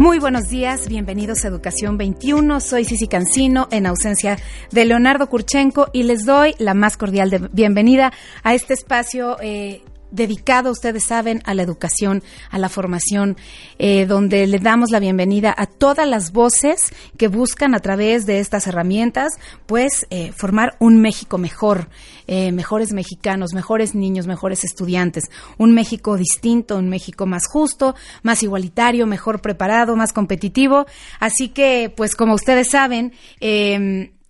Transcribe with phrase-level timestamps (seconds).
[0.00, 2.60] Muy buenos días, bienvenidos a Educación 21.
[2.60, 4.38] Soy Cici Cancino en ausencia
[4.70, 8.10] de Leonardo Kurchenko y les doy la más cordial de bienvenida
[8.42, 13.36] a este espacio eh, dedicado, ustedes saben, a la educación, a la formación,
[13.78, 18.40] eh, donde le damos la bienvenida a todas las voces que buscan a través de
[18.40, 19.32] estas herramientas,
[19.66, 21.88] pues, eh, formar un México mejor,
[22.26, 25.24] eh, mejores mexicanos, mejores niños, mejores estudiantes,
[25.58, 30.86] un México distinto, un México más justo, más igualitario, mejor preparado, más competitivo.
[31.18, 33.12] Así que, pues, como ustedes saben,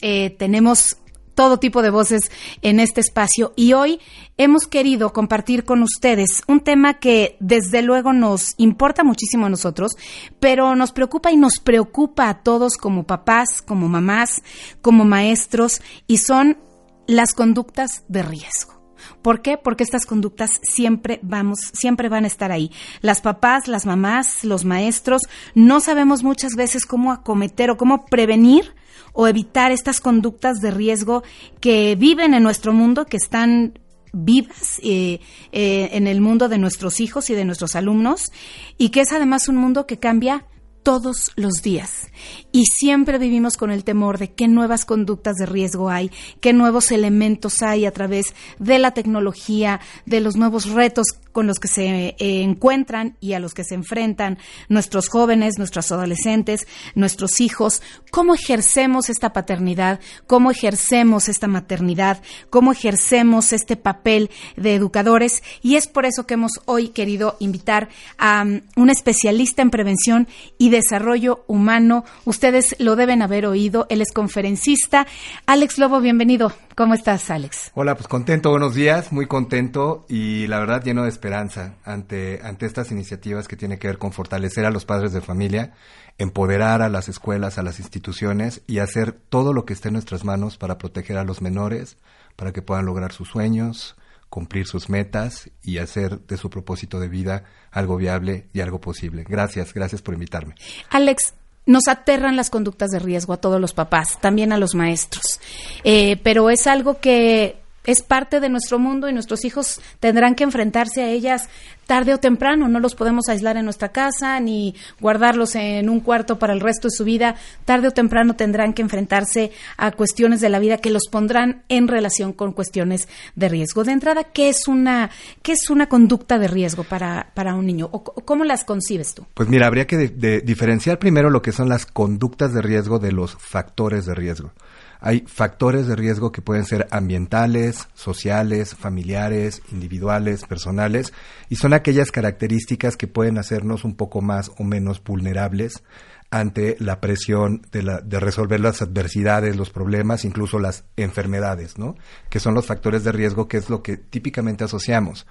[0.00, 0.96] tenemos
[1.40, 2.30] todo tipo de voces
[2.60, 3.98] en este espacio y hoy
[4.36, 9.92] hemos querido compartir con ustedes un tema que desde luego nos importa muchísimo a nosotros,
[10.38, 14.42] pero nos preocupa y nos preocupa a todos como papás, como mamás,
[14.82, 16.58] como maestros y son
[17.06, 18.78] las conductas de riesgo.
[19.22, 19.56] ¿Por qué?
[19.56, 22.70] Porque estas conductas siempre vamos, siempre van a estar ahí.
[23.00, 25.22] Las papás, las mamás, los maestros,
[25.54, 28.74] no sabemos muchas veces cómo acometer o cómo prevenir
[29.12, 31.22] o evitar estas conductas de riesgo
[31.60, 33.78] que viven en nuestro mundo, que están
[34.12, 35.20] vivas eh,
[35.52, 38.32] eh, en el mundo de nuestros hijos y de nuestros alumnos,
[38.76, 40.46] y que es además un mundo que cambia
[40.82, 42.08] todos los días.
[42.52, 46.90] Y siempre vivimos con el temor de qué nuevas conductas de riesgo hay, qué nuevos
[46.90, 51.84] elementos hay a través de la tecnología, de los nuevos retos con los que se
[51.84, 58.34] eh, encuentran y a los que se enfrentan nuestros jóvenes, nuestros adolescentes, nuestros hijos, cómo
[58.34, 65.86] ejercemos esta paternidad, cómo ejercemos esta maternidad, cómo ejercemos este papel de educadores y es
[65.86, 70.28] por eso que hemos hoy querido invitar a um, un especialista en prevención
[70.58, 72.04] y desarrollo humano.
[72.24, 75.06] Ustedes lo deben haber oído, él es conferencista.
[75.46, 76.52] Alex Lobo, bienvenido.
[76.76, 77.72] ¿Cómo estás, Alex?
[77.74, 82.64] Hola, pues contento, buenos días, muy contento y la verdad lleno de esperanza ante, ante
[82.64, 85.74] estas iniciativas que tienen que ver con fortalecer a los padres de familia,
[86.16, 90.24] empoderar a las escuelas, a las instituciones y hacer todo lo que esté en nuestras
[90.24, 91.98] manos para proteger a los menores,
[92.36, 93.96] para que puedan lograr sus sueños,
[94.30, 99.26] cumplir sus metas y hacer de su propósito de vida algo viable y algo posible.
[99.28, 100.54] Gracias, gracias por invitarme.
[100.88, 101.34] Alex,
[101.66, 105.38] nos aterran las conductas de riesgo a todos los papás, también a los maestros,
[105.84, 110.44] eh, pero es algo que es parte de nuestro mundo y nuestros hijos tendrán que
[110.44, 111.48] enfrentarse a ellas
[111.86, 112.68] tarde o temprano.
[112.68, 116.88] No los podemos aislar en nuestra casa ni guardarlos en un cuarto para el resto
[116.88, 117.34] de su vida.
[117.64, 121.88] Tarde o temprano tendrán que enfrentarse a cuestiones de la vida que los pondrán en
[121.88, 123.82] relación con cuestiones de riesgo.
[123.82, 125.10] De entrada, ¿qué es una,
[125.42, 127.88] qué es una conducta de riesgo para, para un niño?
[127.90, 129.26] ¿O ¿Cómo las concibes tú?
[129.34, 129.96] Pues mira, habría que
[130.44, 134.52] diferenciar primero lo que son las conductas de riesgo de los factores de riesgo.
[135.00, 141.12] Hay factores de riesgo que pueden ser ambientales, sociales, familiares, individuales, personales,
[141.48, 145.82] y son aquellas características que pueden hacernos un poco más o menos vulnerables
[146.30, 151.96] ante la presión de, la, de resolver las adversidades, los problemas, incluso las enfermedades, ¿no?
[152.28, 155.26] Que son los factores de riesgo, que es lo que típicamente asociamos.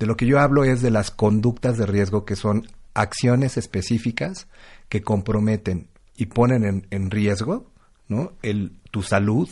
[0.00, 4.48] De lo que yo hablo es de las conductas de riesgo, que son acciones específicas
[4.88, 7.72] que comprometen y ponen en, en riesgo
[8.12, 8.32] ¿no?
[8.42, 9.48] El, tu salud,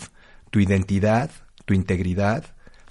[0.50, 1.30] tu identidad,
[1.64, 2.44] tu integridad,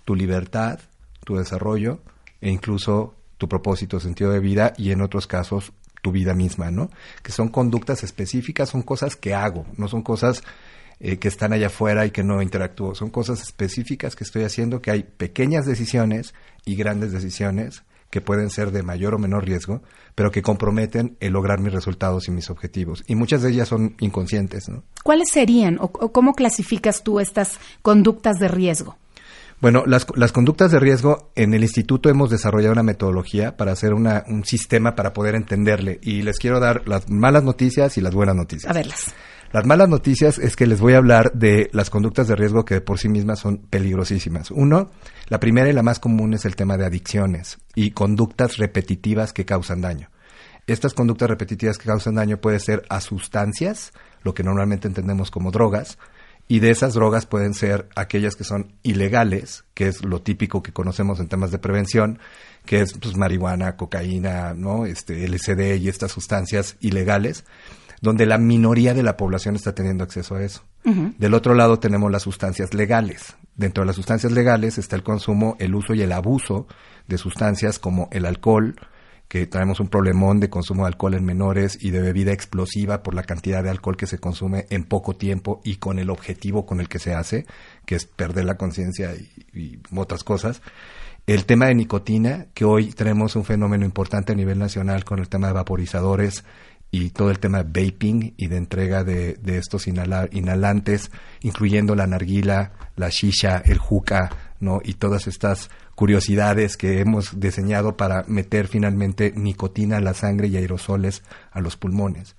[0.03, 0.79] tu libertad,
[1.23, 2.01] tu desarrollo
[2.41, 5.71] e incluso tu propósito, sentido de vida y en otros casos
[6.01, 6.89] tu vida misma, ¿no?
[7.23, 10.43] Que son conductas específicas, son cosas que hago, no son cosas
[10.99, 14.81] eh, que están allá afuera y que no interactúo, son cosas específicas que estoy haciendo,
[14.81, 16.33] que hay pequeñas decisiones
[16.65, 19.81] y grandes decisiones que pueden ser de mayor o menor riesgo,
[20.15, 23.03] pero que comprometen el lograr mis resultados y mis objetivos.
[23.07, 24.69] Y muchas de ellas son inconscientes.
[24.69, 24.83] ¿no?
[25.03, 28.97] ¿Cuáles serían o, cómo clasificas tú estas conductas de riesgo?
[29.61, 33.93] Bueno, las, las, conductas de riesgo en el instituto hemos desarrollado una metodología para hacer
[33.93, 38.13] una, un sistema para poder entenderle y les quiero dar las malas noticias y las
[38.13, 38.71] buenas noticias.
[38.71, 39.13] A verlas.
[39.51, 42.81] Las malas noticias es que les voy a hablar de las conductas de riesgo que
[42.81, 44.51] por sí mismas son peligrosísimas.
[44.51, 44.91] Uno,
[45.27, 49.45] la primera y la más común es el tema de adicciones y conductas repetitivas que
[49.45, 50.11] causan daño.
[50.67, 53.91] Estas conductas repetitivas que causan daño pueden ser a sustancias,
[54.21, 55.97] lo que normalmente entendemos como drogas,
[56.47, 60.73] y de esas drogas pueden ser aquellas que son ilegales, que es lo típico que
[60.73, 62.19] conocemos en temas de prevención,
[62.65, 64.85] que es pues, marihuana, cocaína, ¿no?
[64.85, 67.45] este, LSD y estas sustancias ilegales
[68.01, 70.63] donde la minoría de la población está teniendo acceso a eso.
[70.83, 73.35] Del otro lado tenemos las sustancias legales.
[73.55, 76.67] Dentro de las sustancias legales está el consumo, el uso y el abuso
[77.07, 78.75] de sustancias como el alcohol,
[79.27, 83.13] que traemos un problemón de consumo de alcohol en menores y de bebida explosiva por
[83.13, 86.79] la cantidad de alcohol que se consume en poco tiempo y con el objetivo con
[86.79, 87.45] el que se hace,
[87.85, 89.29] que es perder la conciencia y,
[89.59, 90.63] y, otras cosas.
[91.27, 95.29] El tema de nicotina, que hoy tenemos un fenómeno importante a nivel nacional con el
[95.29, 96.43] tema de vaporizadores
[96.91, 102.07] y todo el tema de vaping y de entrega de, de estos inhalantes, incluyendo la
[102.07, 104.79] narguila, la shisha, el juca, ¿no?
[104.83, 110.57] Y todas estas curiosidades que hemos diseñado para meter finalmente nicotina a la sangre y
[110.57, 112.35] aerosoles a los pulmones.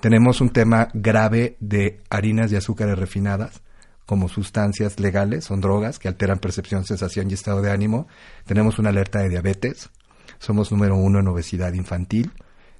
[0.00, 3.62] Tenemos un tema grave de harinas y azúcares refinadas
[4.06, 8.06] como sustancias legales, son drogas que alteran percepción, sensación y estado de ánimo.
[8.46, 9.90] Tenemos una alerta de diabetes,
[10.38, 12.32] somos número uno en obesidad infantil,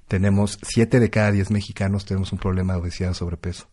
[0.07, 3.67] tenemos siete de cada diez mexicanos tenemos un problema de obesidad o sobrepeso.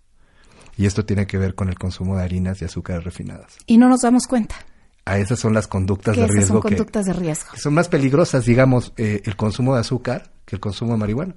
[0.77, 3.57] Y esto tiene que ver con el consumo de harinas y azúcares refinadas.
[3.67, 4.57] Y no nos damos cuenta.
[5.05, 6.55] A esas son las conductas de esas riesgo.
[6.55, 7.53] Son conductas que, de riesgo.
[7.53, 11.35] Que son más peligrosas, digamos, eh, el consumo de azúcar que el consumo de marihuana.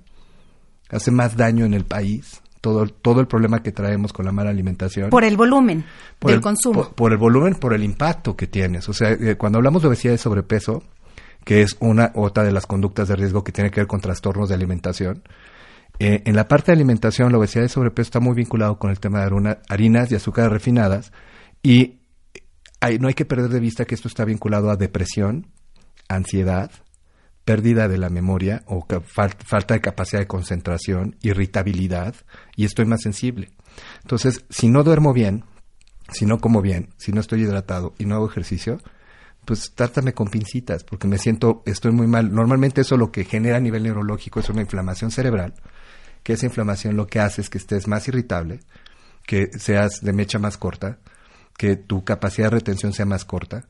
[0.89, 2.41] Hace más daño en el país.
[2.61, 5.11] Todo, todo el problema que traemos con la mala alimentación.
[5.11, 5.85] Por el volumen
[6.17, 6.85] por del el, consumo.
[6.85, 8.89] Por, por, el volumen, por el impacto que tienes.
[8.89, 10.83] O sea, eh, cuando hablamos de obesidad y sobrepeso,
[11.43, 14.49] que es una otra de las conductas de riesgo que tiene que ver con trastornos
[14.49, 15.23] de alimentación,
[15.99, 18.99] eh, en la parte de alimentación, la obesidad y sobrepeso está muy vinculado con el
[18.99, 21.11] tema de harina, harinas y azúcares refinadas
[21.63, 22.01] y
[22.79, 25.47] hay, no hay que perder de vista que esto está vinculado a depresión,
[26.07, 26.69] ansiedad,
[27.45, 32.13] pérdida de la memoria o fal falta de capacidad de concentración, irritabilidad
[32.55, 33.49] y estoy más sensible.
[34.01, 35.45] Entonces, si no duermo bien,
[36.11, 38.79] si no como bien, si no estoy hidratado y no hago ejercicio,
[39.47, 42.33] pues trátame con pincitas porque me siento, estoy muy mal.
[42.33, 45.53] Normalmente eso lo que genera a nivel neurológico es una inflamación cerebral,
[46.21, 48.59] que esa inflamación lo que hace es que estés más irritable,
[49.25, 50.97] que seas de mecha más corta,
[51.57, 53.63] que tu capacidad de retención sea más corta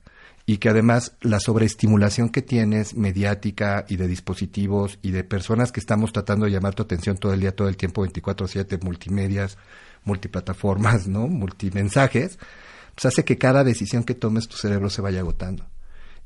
[0.47, 5.79] y que además la sobreestimulación que tienes mediática y de dispositivos y de personas que
[5.79, 9.59] estamos tratando de llamar tu atención todo el día, todo el tiempo, 24/7, multimedias,
[10.05, 11.27] multiplataformas, ¿no?
[11.27, 12.39] Multimensajes,
[12.97, 15.67] pues hace que cada decisión que tomes tu cerebro se vaya agotando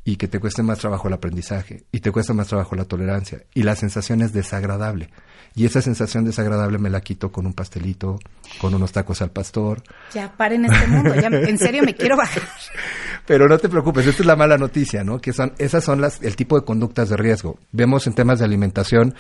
[0.06, 3.44] y que te cueste más trabajo el aprendizaje y te cuesta más trabajo la tolerancia
[3.54, 5.10] y la sensación es desagradable
[5.54, 8.20] y esa sensación desagradable me la quito con un pastelito,
[8.62, 9.84] con unos tacos al pastor.
[10.14, 12.44] Ya paren este mundo, ya en serio me quiero bajar.
[13.28, 15.20] Pero no te preocupes, esta es la mala noticia, ¿no?
[15.20, 17.60] Que son esas son las el tipo de conductas de riesgo.
[17.74, 19.14] Vemos en temas de alimentación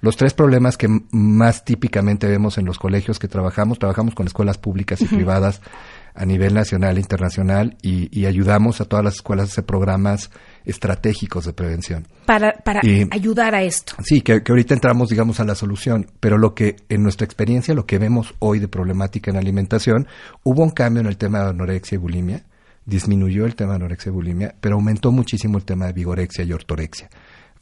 [0.00, 4.58] los tres problemas que más típicamente vemos en los colegios que trabajamos, trabajamos con escuelas
[4.58, 5.14] públicas y uh -huh.
[5.14, 5.60] privadas
[6.16, 10.30] a nivel nacional e internacional y, y, ayudamos a todas las escuelas a hacer programas
[10.64, 12.08] estratégicos de prevención.
[12.24, 13.94] Para, para y, ayudar a esto.
[14.02, 17.74] Sí, que, que, ahorita entramos, digamos, a la solución, pero lo que en nuestra experiencia,
[17.74, 20.08] lo que vemos hoy de problemática en alimentación,
[20.42, 22.44] hubo un cambio en el tema de anorexia y bulimia,
[22.86, 26.52] disminuyó el tema de anorexia y bulimia, pero aumentó muchísimo el tema de vigorexia y
[26.52, 27.10] ortorexia.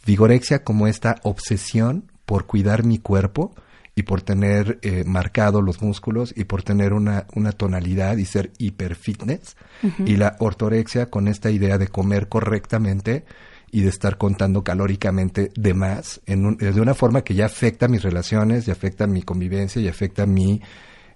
[0.07, 3.55] Vigorexia como esta obsesión por cuidar mi cuerpo,
[3.97, 8.53] y por tener eh, marcados los músculos y por tener una, una tonalidad y ser
[8.59, 10.09] hiper fitness uh -huh.
[10.09, 13.25] y la ortorexia con esta idea de comer correctamente
[13.71, 17.89] y de estar contando calóricamente de más en un, de una forma que ya afecta
[17.89, 20.61] mis relaciones y afecta mi convivencia y afecta mi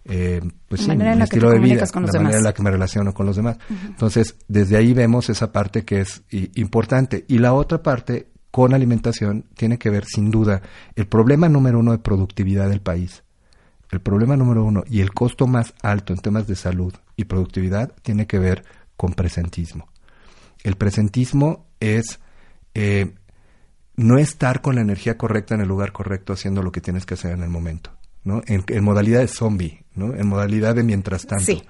[0.05, 2.15] eh, pues sí, mi estilo de vida, la demás.
[2.15, 3.59] manera en la que me relaciono con los demás.
[3.69, 3.87] Uh -huh.
[3.89, 6.23] Entonces, desde ahí vemos esa parte que es
[6.55, 7.27] importante.
[7.29, 10.63] Y la otra parte con alimentación tiene que ver sin duda
[10.97, 13.23] el problema número uno de productividad del país.
[13.91, 17.93] El problema número uno y el costo más alto en temas de salud y productividad
[18.03, 18.65] tiene que ver
[18.97, 19.89] con presentismo.
[20.63, 22.21] El presentismo es
[22.75, 23.15] eh,
[23.97, 27.15] no estar con la energía correcta en el lugar correcto haciendo lo que tienes que
[27.15, 27.91] hacer en el momento.
[28.25, 28.43] ¿no?
[28.47, 30.15] En, modalidad de zombie, ¿no?
[30.15, 31.45] en modalidad de mientras tanto.
[31.45, 31.63] Sí.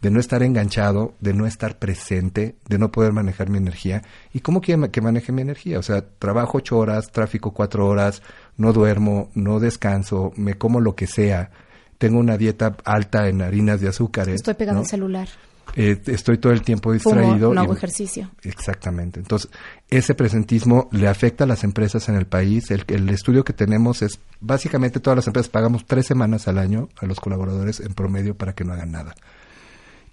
[0.00, 4.02] De no estar enganchado, de no estar presente, de no poder manejar mi energía.
[4.32, 5.78] ¿Y cómo quiero que maneje mi energía?
[5.78, 8.22] O sea, trabajo ocho horas, tráfico cuatro horas,
[8.56, 11.50] no duermo, no descanso, me como lo que sea.
[11.98, 14.36] Tengo una dieta alta en harinas y azúcares.
[14.36, 14.80] Estoy pegado ¿no?
[14.84, 15.28] al celular.
[15.76, 17.48] Eh, estoy todo el tiempo distraído.
[17.50, 18.30] Fumo, no hago y- ejercicio.
[18.42, 19.20] Exactamente.
[19.20, 19.50] Entonces,
[19.88, 22.70] ese presentismo le afecta a las empresas en el país.
[22.70, 26.88] El, el estudio que tenemos es, básicamente todas las empresas pagamos tres semanas al año
[27.00, 29.14] a los colaboradores en promedio para que no hagan nada.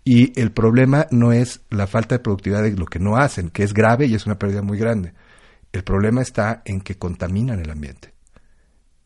[0.10, 3.64] Y el problema no es la falta de productividad de lo que no hacen, que
[3.64, 5.12] es grave y es una pérdida muy grande.
[5.74, 8.14] El problema está en que contaminan el ambiente.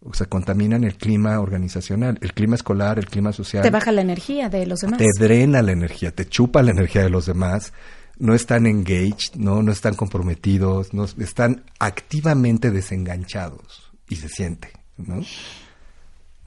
[0.01, 4.01] O sea, contaminan el clima organizacional, el clima escolar, el clima social Te baja la
[4.01, 4.99] energía de los demás.
[4.99, 7.73] te drena la energía, te chupa la energía de los demás,
[8.19, 15.23] no están engaged, no, no están comprometidos, no están activamente desenganchados y se siente, ¿no?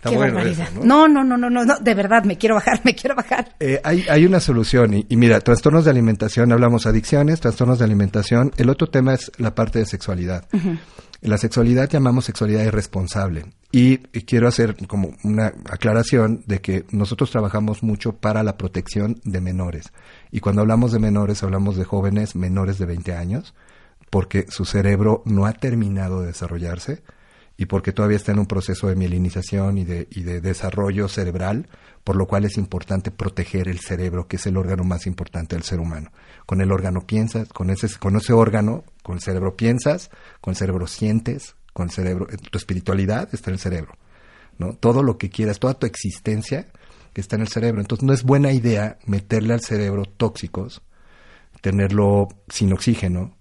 [0.04, 0.68] Está Qué bueno barbaridad.
[0.70, 1.08] eso, ¿no?
[1.08, 1.24] ¿no?
[1.24, 3.56] No, no, no, no, de verdad, me quiero bajar, me quiero bajar.
[3.58, 7.86] Eh, hay, hay una solución y, y mira, trastornos de alimentación, hablamos adicciones, trastornos de
[7.86, 8.52] alimentación.
[8.58, 10.44] El otro tema es la parte de sexualidad.
[11.22, 13.46] La sexualidad llamamos sexualidad irresponsable.
[13.72, 19.22] Y, y quiero hacer como una aclaración de que nosotros trabajamos mucho para la protección
[19.24, 19.90] de menores.
[20.30, 23.54] Y cuando hablamos de menores, hablamos de jóvenes menores de 20 años,
[24.10, 27.02] porque su cerebro no ha terminado de desarrollarse
[27.56, 31.68] y porque todavía está en un proceso de mielinización y de, y de desarrollo cerebral,
[32.02, 35.62] por lo cual es importante proteger el cerebro, que es el órgano más importante del
[35.62, 36.10] ser humano.
[36.46, 40.56] Con el órgano piensas, con ese, con ese órgano, con el cerebro piensas, con el
[40.56, 43.96] cerebro sientes, con el cerebro, eh, tu espiritualidad está en el cerebro.
[44.58, 44.74] ¿no?
[44.74, 46.66] Todo lo que quieras, toda tu existencia
[47.20, 47.80] está en el cerebro.
[47.80, 50.82] Entonces no es buena idea meterle al cerebro tóxicos,
[51.60, 53.36] tenerlo sin oxígeno,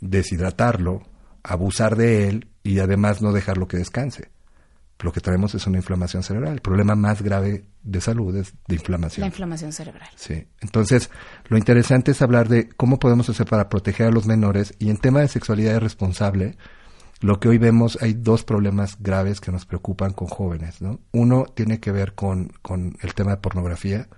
[0.00, 1.02] deshidratarlo,
[1.48, 4.30] abusar de él y además no dejarlo que descanse.
[5.00, 6.54] Lo que tenemos es una inflamación cerebral.
[6.54, 9.22] El problema más grave de salud es de inflamación.
[9.22, 10.08] La inflamación cerebral.
[10.16, 10.44] Sí.
[10.60, 11.10] Entonces,
[11.48, 14.96] lo interesante es hablar de cómo podemos hacer para proteger a los menores y en
[14.96, 16.56] tema de sexualidad irresponsable,
[17.20, 21.00] lo que hoy vemos, hay dos problemas graves que nos preocupan con jóvenes, ¿no?
[21.12, 24.08] Uno tiene que ver con, con el tema de pornografía.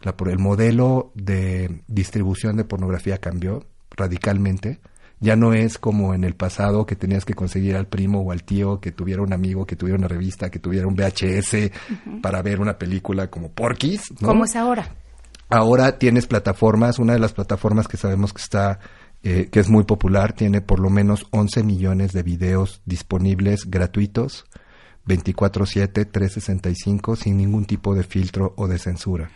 [0.00, 4.80] La, el modelo de distribución de pornografía cambió radicalmente.
[5.18, 8.44] Ya no es como en el pasado que tenías que conseguir al primo o al
[8.44, 11.70] tío que tuviera un amigo, que tuviera una revista, que tuviera un VHS
[12.22, 14.12] para ver una película como Porky's.
[14.20, 14.28] ¿no?
[14.28, 14.94] ¿Cómo es ahora?
[15.48, 18.80] Ahora tienes plataformas, una de las plataformas que sabemos que está,
[19.22, 24.44] eh, que es muy popular, tiene por lo menos 11 millones de videos disponibles gratuitos,
[25.06, 29.30] 24/7, 365, sin ningún tipo de filtro o de censura.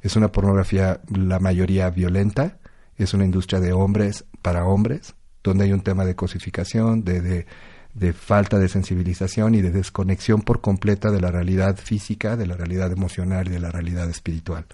[0.00, 2.58] Es una pornografía, la mayoría violenta,
[2.96, 7.46] es una industria de hombres para hombres, donde hay un tema de cosificación, de, de,
[7.94, 12.56] de falta de sensibilización y de desconexión por completa de la realidad física, de la
[12.56, 14.66] realidad emocional y de la realidad espiritual.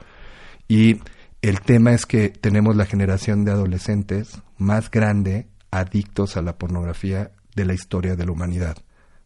[0.69, 1.01] Y
[1.43, 7.33] el tema es que tenemos la generación de adolescentes más grande adictos a la pornografía
[7.55, 8.77] de la historia de la humanidad,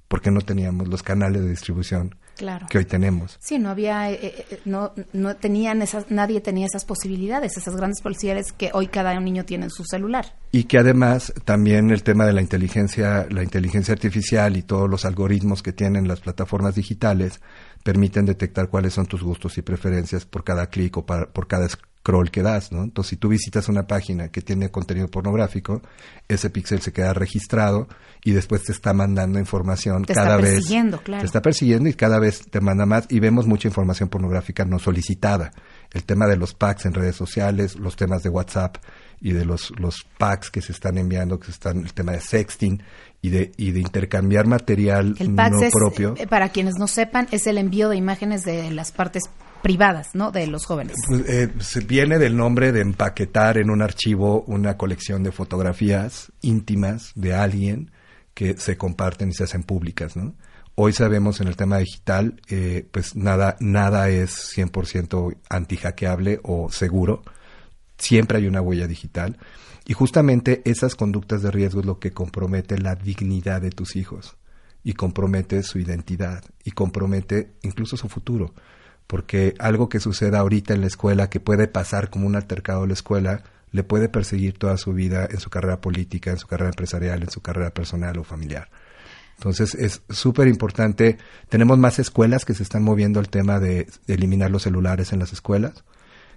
[0.09, 2.67] porque no teníamos los canales de distribución Claro.
[2.71, 3.37] que hoy tenemos.
[3.41, 8.01] Sí, no había, eh, eh, no, no tenían esas, nadie tenía esas posibilidades, esas grandes
[8.01, 10.35] posibilidades que hoy cada niño tiene en su celular.
[10.53, 15.05] Y que además también el tema de la inteligencia, la inteligencia artificial y todos los
[15.05, 17.41] algoritmos que tienen las plataformas digitales
[17.83, 21.67] permiten detectar cuáles son tus gustos y preferencias por cada clic o para- por cada
[22.09, 22.85] scroll que das, ¿no?
[22.85, 25.83] Entonces, si tú visitas una página que tiene contenido pornográfico,
[26.27, 27.87] ese píxel se queda registrado
[28.25, 30.55] y después te está mandando información Te está cada vez.
[30.55, 31.21] persiguiendo, claro.
[31.21, 34.79] Te está persiguiendo y cada vez te manda más y vemos mucha información pornográfica no
[34.79, 35.53] solicitada.
[35.93, 38.77] El tema de los packs en redes sociales, los temas de WhatsApp
[39.21, 42.21] y de los, los packs que se están enviando, que se están, el tema de
[42.21, 42.83] sexting
[43.21, 46.15] y de, y de intercambiar material El no es, propio.
[46.17, 49.25] eh, para quienes no sepan, es el envío de imágenes de las partes
[49.63, 50.31] privadas, ¿no?
[50.31, 50.97] De los jóvenes.
[51.07, 56.33] Pues, eh, se viene del nombre de empaquetar en un archivo una colección de fotografías
[56.41, 57.91] íntimas de alguien
[58.35, 60.35] que se comparten y se hacen públicas, ¿no?
[60.75, 67.23] Hoy sabemos en el tema digital, eh, pues nada, nada es 100% antihackeable o seguro.
[67.99, 69.39] Siempre hay una huella digital.
[69.89, 74.37] Y justamente esas conductas de riesgo es lo que compromete la dignidad de tus hijos
[74.85, 78.55] y compromete su identidad y compromete incluso su futuro.
[79.09, 82.91] Porque algo que suceda ahorita en la escuela, que puede pasar como un altercado en
[82.91, 86.71] la escuela, le puede perseguir toda su vida en su carrera política, en su carrera
[86.71, 88.69] empresarial, en su carrera personal o familiar.
[89.37, 91.19] Entonces es súper importante.
[91.49, 95.33] Tenemos más escuelas que se están moviendo al tema de, eliminar los celulares en las
[95.33, 95.85] escuelas,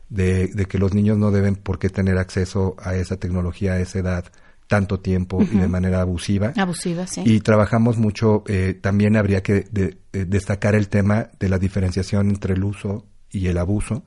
[0.09, 3.79] de, de que los niños no deben por qué tener acceso a esa tecnología a
[3.79, 4.25] esa edad
[4.71, 6.53] tanto tiempo y de manera abusiva.
[6.55, 7.23] Abusiva, sí.
[7.25, 12.29] Y trabajamos mucho, eh, también habría que de- de- destacar el tema de la diferenciación
[12.29, 14.05] entre el uso y el abuso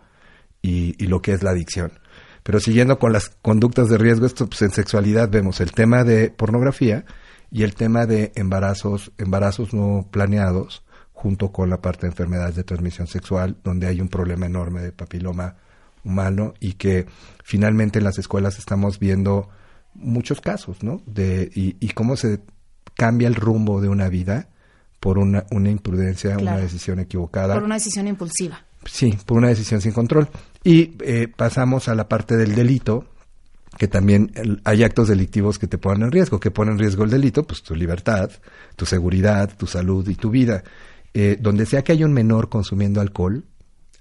[0.62, 1.92] y, y lo que es la adicción.
[2.42, 6.30] Pero siguiendo con las conductas de riesgo, esto pues en sexualidad vemos el tema de
[6.30, 7.04] pornografía
[7.50, 12.64] y el tema de embarazos, embarazos no planeados, junto con la parte de enfermedades de
[12.64, 15.56] transmisión sexual, donde hay un problema enorme de papiloma
[16.04, 17.04] humano y que
[17.44, 19.50] finalmente en las escuelas estamos viendo
[19.94, 21.00] muchos casos, ¿no?
[21.06, 22.40] De, y, y cómo se
[22.96, 24.48] cambia el rumbo de una vida
[25.00, 27.54] por una, una imprudencia, una decisión equivocada.
[27.54, 28.64] Por una decisión impulsiva.
[28.86, 30.28] Sí, por una decisión sin control.
[30.62, 33.06] Y eh, pasamos a la parte del delito,
[33.78, 36.38] que también el- hay actos delictivos que te ponen en riesgo.
[36.40, 37.44] que ponen en riesgo el delito?
[37.46, 38.30] Pues tu libertad,
[38.76, 40.62] tu seguridad, tu salud y tu vida.
[41.12, 43.44] Eh, donde sea que haya un menor consumiendo alcohol,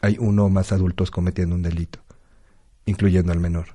[0.02, 2.00] hay uno o más adultos cometiendo un delito,
[2.86, 3.68] incluyendo al menor.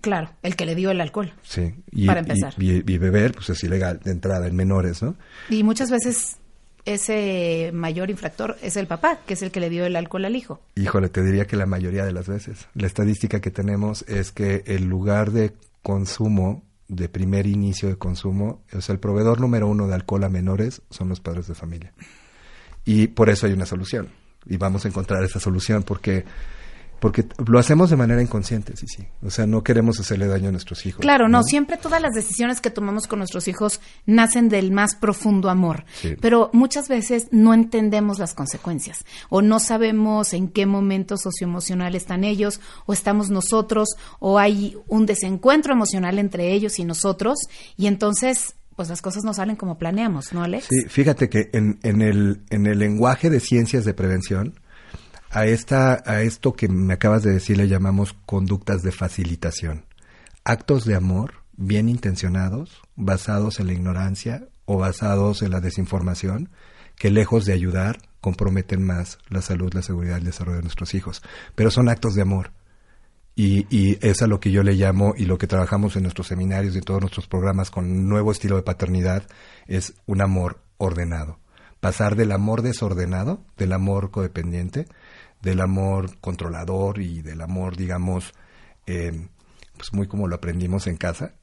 [0.00, 1.32] Claro, el que le dio el alcohol.
[1.42, 1.74] Sí.
[1.90, 2.54] Y, Para empezar.
[2.58, 5.16] Y, y- y beber, pues es ilegal de entrada en menores, ¿no?
[5.50, 6.38] Y muchas veces
[6.84, 10.34] ese mayor infractor es el papá, que es el que le dio el alcohol al
[10.34, 10.60] hijo.
[10.74, 12.66] Híjole, te diría que la mayoría de las veces.
[12.74, 18.62] La estadística que tenemos es que el lugar de consumo, de primer inicio de consumo,
[18.72, 21.92] o sea, el proveedor número uno de alcohol a menores son los padres de familia.
[22.84, 24.08] Y por eso hay una solución.
[24.46, 26.24] Y vamos a encontrar esa solución porque
[27.02, 29.04] porque lo hacemos de manera inconsciente, sí, sí.
[29.24, 31.00] O sea, no queremos hacerle daño a nuestros hijos.
[31.00, 35.50] Claro, no, siempre todas las decisiones que tomamos con nuestros hijos nacen del más profundo
[35.50, 35.84] amor,
[36.20, 42.22] pero muchas veces no entendemos las consecuencias o no sabemos en qué momento socioemocional están
[42.22, 43.88] ellos o estamos nosotros
[44.20, 47.40] o hay un desencuentro emocional entre ellos y nosotros
[47.76, 50.66] y entonces pues las cosas no salen como planeamos, ¿no, Alex?
[50.70, 54.54] Sí, fíjate que en, en, el, en el lenguaje de ciencias de prevención,
[55.32, 59.86] a, esta, a esto que me acabas de decir le llamamos conductas de facilitación.
[60.44, 66.50] Actos de amor bien intencionados, basados en la ignorancia o basados en la desinformación,
[66.96, 70.94] que lejos de ayudar, comprometen más la salud, la seguridad y el desarrollo de nuestros
[70.94, 71.22] hijos.
[71.54, 72.52] Pero son actos de amor.
[73.34, 76.26] Y, y, es a lo que yo le llamo y lo que trabajamos en nuestros
[76.26, 79.26] seminarios y en todos nuestros programas con nuevo estilo de paternidad
[79.66, 81.38] es un amor ordenado.
[81.80, 84.86] Pasar del amor desordenado, del amor codependiente,
[85.42, 88.32] del amor controlador y del amor, digamos,
[88.86, 89.26] eh,
[89.76, 91.34] pues muy como lo aprendimos en casa,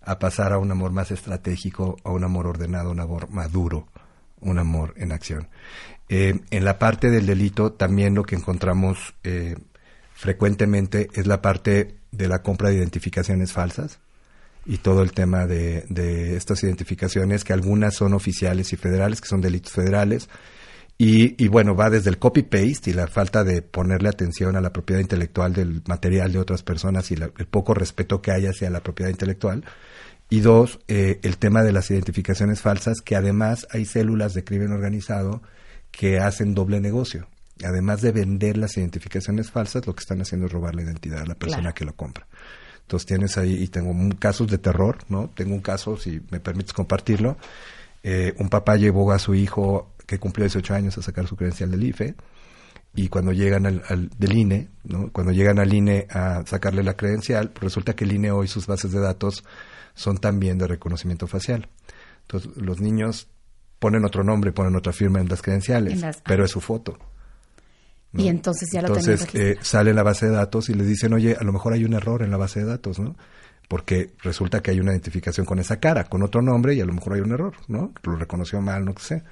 [0.00, 3.88] a pasar a un amor más estratégico, a un amor ordenado, un amor maduro,
[4.40, 5.48] un amor en acción.
[6.08, 9.56] Eh, en la parte del delito también lo que encontramos eh,
[10.14, 13.98] frecuentemente es la parte de la compra de identificaciones falsas
[14.64, 19.28] y todo el tema de, de estas identificaciones que algunas son oficiales y federales, que
[19.28, 20.28] son delitos federales,
[21.00, 24.72] y, y, bueno, va desde el copy-paste y la falta de ponerle atención a la
[24.72, 28.80] propiedad intelectual del material de otras personas y el poco respeto que hay hacia la
[28.80, 29.64] propiedad intelectual.
[30.28, 34.72] Y dos, eh, el tema de las identificaciones falsas, que además hay células de crimen
[34.72, 35.40] organizado
[35.92, 37.28] que hacen doble negocio.
[37.64, 41.26] Además de vender las identificaciones falsas, lo que están haciendo es robar la identidad a
[41.26, 42.26] la persona que lo compra.
[42.82, 45.30] Entonces tienes ahí, y tengo casos de terror, ¿no?
[45.30, 47.36] Tengo un caso, si me permites compartirlo.
[48.02, 51.70] Eh, un papá llevó a su hijo que cumplió 18 años a sacar su credencial
[51.70, 52.14] del IFE
[52.94, 55.12] y cuando llegan al, del INE, ¿no?
[55.12, 58.66] cuando llegan al INE a sacarle la credencial, pues resulta que el INE hoy sus
[58.66, 59.44] bases de datos
[59.94, 61.68] son también de reconocimiento facial.
[62.22, 63.28] Entonces los niños
[63.78, 66.98] ponen otro nombre, ponen otra firma en las credenciales, pero es su foto.
[68.14, 71.36] Y entonces ya lo Entonces eh, sale la base de datos y les dicen, oye,
[71.38, 73.14] a lo mejor hay un error en la base de datos, ¿no?
[73.68, 76.94] Porque resulta que hay una identificación con esa cara, con otro nombre y a lo
[76.94, 77.92] mejor hay un error, ¿no?
[78.02, 79.22] Lo reconoció mal, no sé.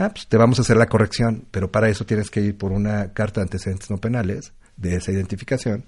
[0.00, 2.70] Ah, pues te vamos a hacer la corrección, pero para eso tienes que ir por
[2.70, 5.86] una carta de antecedentes no penales de esa identificación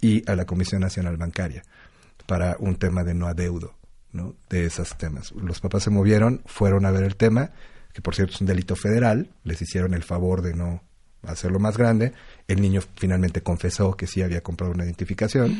[0.00, 1.62] y a la Comisión Nacional Bancaria
[2.26, 3.76] para un tema de no adeudo,
[4.10, 4.34] ¿no?
[4.50, 5.30] De esos temas.
[5.30, 7.52] Los papás se movieron, fueron a ver el tema,
[7.92, 10.82] que por cierto es un delito federal, les hicieron el favor de no
[11.22, 12.14] hacerlo más grande.
[12.48, 15.56] El niño finalmente confesó que sí había comprado una identificación.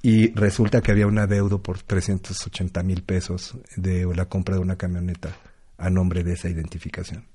[0.00, 4.76] Y resulta que había un adeudo por 380 mil pesos de la compra de una
[4.76, 5.36] camioneta
[5.82, 7.26] a nombre de esa identificación.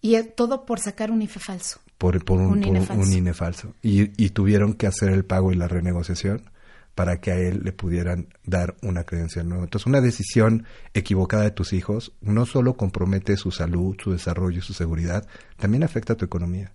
[0.00, 1.80] Y todo por sacar un IFE falso.
[1.96, 3.74] Por, un, INE falso.
[3.80, 6.50] Y, tuvieron que hacer el pago y la renegociación
[6.96, 9.64] para que a él le pudieran dar una credencial nueva.
[9.64, 14.72] Entonces, una decisión equivocada de tus hijos no solo compromete su salud, su desarrollo, su
[14.72, 16.72] seguridad, también afecta a tu economía.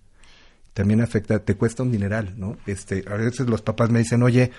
[0.72, 2.56] También afecta, te cuesta un dineral, ¿no?
[2.66, 4.50] Este, a veces los papás me dicen, oye,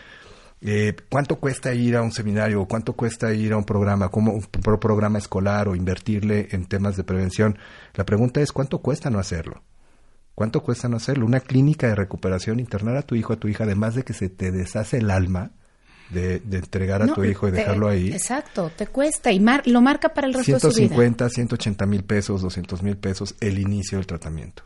[0.62, 2.66] eh, ¿Cuánto cuesta ir a un seminario?
[2.66, 4.10] ¿Cuánto cuesta ir a un programa?
[4.10, 7.58] como un programa escolar o invertirle en temas de prevención?
[7.96, 9.64] La pregunta es, ¿cuánto cuesta no hacerlo?
[10.36, 11.26] ¿Cuánto cuesta no hacerlo?
[11.26, 14.30] Una clínica de recuperación, internar a tu hijo, a tu hija, además de que se
[14.30, 15.52] te deshace el alma
[16.10, 18.12] de, entregar a tu hijo y dejarlo ahí.
[18.12, 20.96] Exacto, te cuesta y lo marca para el resto de su vida.
[20.96, 24.64] 150, 180 mil pesos, 200 mil pesos el inicio del tratamiento.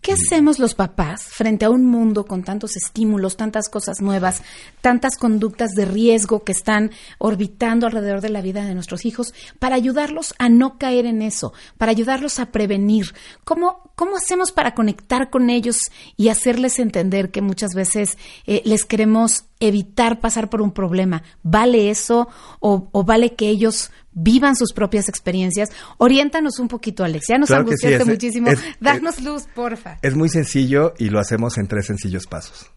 [0.00, 4.42] ¿Qué hacemos los papás frente a un mundo con tantos estímulos, tantas cosas nuevas,
[4.80, 9.76] tantas conductas de riesgo que están orbitando alrededor de la vida de nuestros hijos para
[9.76, 13.14] ayudarlos a no caer en eso, para ayudarlos a prevenir?
[13.44, 15.78] ¿Cómo, cómo hacemos para conectar con ellos
[16.16, 21.22] y hacerles entender que muchas veces eh, les queremos evitar pasar por un problema?
[21.42, 22.28] ¿Vale eso
[22.60, 25.70] o, o vale que ellos vivan sus propias experiencias.
[25.98, 27.26] Oriéntanos un poquito, Alex.
[27.28, 28.50] Ya nos angustiaste muchísimo.
[28.80, 29.98] Danos luz, porfa.
[30.02, 32.70] Es muy sencillo y lo hacemos en tres sencillos pasos.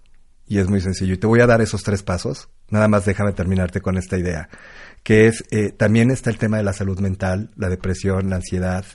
[0.47, 1.13] Y es muy sencillo.
[1.13, 2.49] Y te voy a dar esos tres pasos.
[2.69, 4.49] Nada más déjame terminarte con esta idea.
[5.03, 8.85] Que es, eh, también está el tema de la salud mental, la depresión, la ansiedad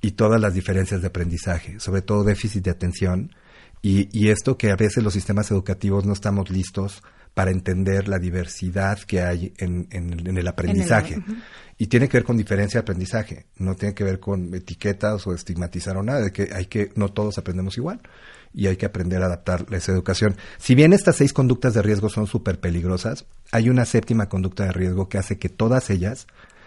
[0.00, 3.34] y todas las diferencias de aprendizaje, sobre todo déficit de atención.
[3.82, 7.02] Y, y esto que a veces los sistemas educativos no estamos listos
[7.38, 11.22] para entender la diversidad que hay en, el aprendizaje.
[11.78, 15.32] Y tiene que ver con diferencia de aprendizaje, no tiene que ver con etiquetas o
[15.32, 18.00] estigmatizar o nada, de que hay que, no todos aprendemos igual
[18.52, 20.36] y hay que aprender a adaptar esa educación.
[20.58, 24.72] Si bien estas seis conductas de riesgo son súper peligrosas, hay una séptima conducta de
[24.72, 26.26] riesgo que hace que todas ellas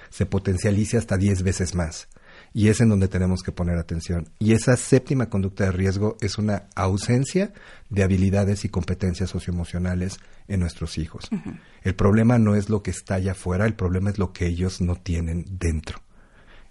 [0.09, 2.07] se potencialice hasta diez veces más
[2.53, 4.29] y es en donde tenemos que poner atención.
[4.39, 7.53] Y esa séptima conducta de riesgo es una ausencia
[7.89, 11.29] de habilidades y competencias socioemocionales en nuestros hijos.
[11.81, 14.81] El problema no es lo que está allá afuera, el problema es lo que ellos
[14.81, 16.01] no tienen dentro.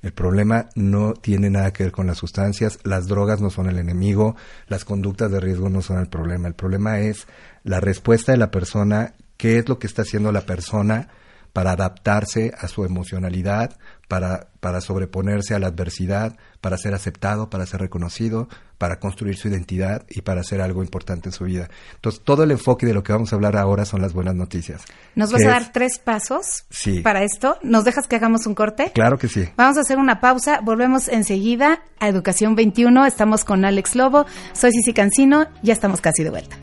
[0.02, 3.78] El problema no tiene nada que ver con las sustancias, las drogas no son el
[3.78, 4.34] enemigo,
[4.66, 6.48] las conductas de riesgo no son el problema.
[6.48, 7.26] El problema es
[7.64, 11.08] la respuesta de la persona, qué es lo que está haciendo la persona
[11.52, 13.76] para adaptarse a su emocionalidad,
[14.08, 19.48] para, para sobreponerse a la adversidad, para ser aceptado, para ser reconocido, para construir su
[19.48, 21.68] identidad y para hacer algo importante en su vida.
[21.94, 24.82] Entonces, todo el enfoque de lo que vamos a hablar ahora son las buenas noticias.
[25.14, 26.64] ¿Nos vas a dar tres pasos
[27.02, 27.58] para esto?
[27.62, 28.90] ¿Nos dejas que hagamos un corte?
[28.92, 29.48] Claro que sí.
[29.56, 33.04] Vamos a hacer una pausa, volvemos enseguida a Educación 21.
[33.06, 36.56] Estamos con Alex Lobo, soy Cici Cancino, ya estamos casi de vuelta.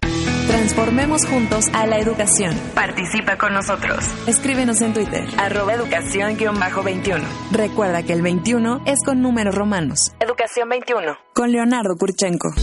[0.47, 2.55] Transformemos juntos a la educación.
[2.73, 3.99] Participa con nosotros.
[4.27, 5.25] Escríbenos en Twitter.
[5.37, 7.21] Arroba educación-21.
[7.51, 10.13] Recuerda que el 21 es con números romanos.
[10.19, 11.17] Educación 21.
[11.33, 12.53] Con Leonardo Kurchenko.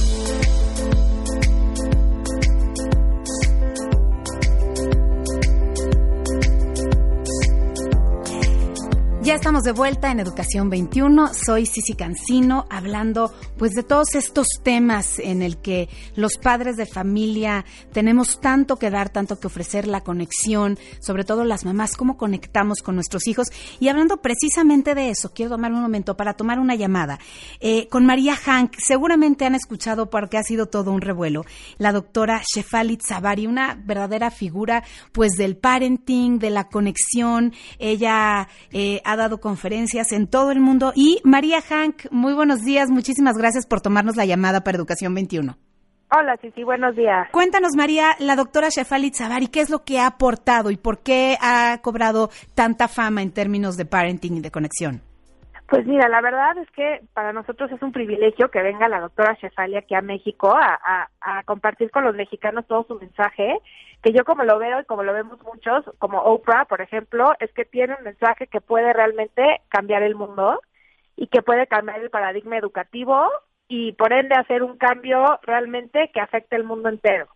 [9.25, 11.33] Ya estamos de vuelta en Educación 21.
[11.33, 16.85] Soy Cici Cancino hablando pues de todos estos temas en el que los padres de
[16.85, 22.19] familia tenemos tanto que dar, tanto que ofrecer, la conexión, sobre todo las mamás, cómo
[22.19, 23.49] conectamos con nuestros hijos.
[23.81, 27.19] Y hablando precisamente de eso, quiero tomar un momento para tomar una llamada
[27.61, 28.75] eh, con María Hank.
[28.77, 31.47] Seguramente han escuchado porque ha sido todo un revuelo.
[31.79, 37.55] La doctora Shefalit Zavari, una verdadera figura pues del parenting, de la conexión.
[37.79, 40.93] Ella eh, ha dado conferencias en todo el mundo.
[40.95, 45.57] Y María Hank, muy buenos días, muchísimas gracias por tomarnos la llamada para Educación 21.
[46.17, 47.29] Hola, sí, sí, buenos días.
[47.33, 51.37] Cuéntanos, María, la doctora Shefali Zavari, ¿qué es lo que ha aportado y por qué
[51.41, 55.03] ha cobrado tanta fama en términos de parenting y de conexión?
[55.69, 59.37] Pues mira, la verdad es que para nosotros es un privilegio que venga la doctora
[59.41, 63.59] Shefali aquí a México a, a, compartir con los mexicanos todo su mensaje,
[64.05, 67.51] que yo como lo veo y como lo vemos muchos, como Oprah, por ejemplo, es
[67.55, 70.61] que tiene un mensaje que puede realmente cambiar el mundo
[71.17, 73.27] y que puede cambiar el paradigma educativo
[73.67, 77.29] y por ende hacer un cambio realmente que afecte el mundo entero.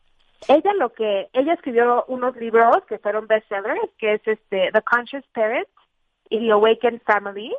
[0.47, 5.25] Ella lo que ella escribió unos libros que fueron bestsellers, que es este The Conscious
[5.33, 5.69] Parent
[6.29, 7.57] y The Awakened Family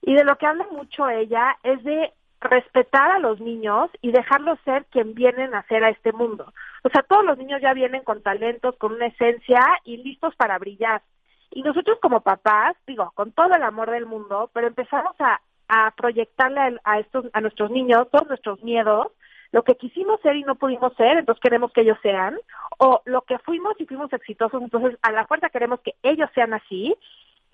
[0.00, 4.58] y de lo que habla mucho ella es de respetar a los niños y dejarlos
[4.64, 6.52] ser quien vienen a ser a este mundo.
[6.84, 10.58] O sea, todos los niños ya vienen con talentos, con una esencia y listos para
[10.58, 11.02] brillar.
[11.50, 15.90] Y nosotros como papás, digo, con todo el amor del mundo, pero empezamos a, a
[15.96, 19.08] proyectarle a, estos, a nuestros niños todos nuestros miedos,
[19.52, 22.38] lo que quisimos ser y no pudimos ser, entonces queremos que ellos sean,
[22.78, 26.54] o lo que fuimos y fuimos exitosos, entonces a la fuerza queremos que ellos sean
[26.54, 26.94] así,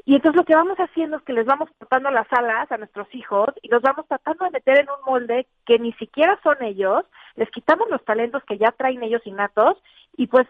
[0.09, 3.15] y entonces lo que vamos haciendo es que les vamos cortando las alas a nuestros
[3.15, 7.05] hijos y los vamos tratando de meter en un molde que ni siquiera son ellos,
[7.37, 9.77] les quitamos los talentos que ya traen ellos innatos
[10.17, 10.47] y pues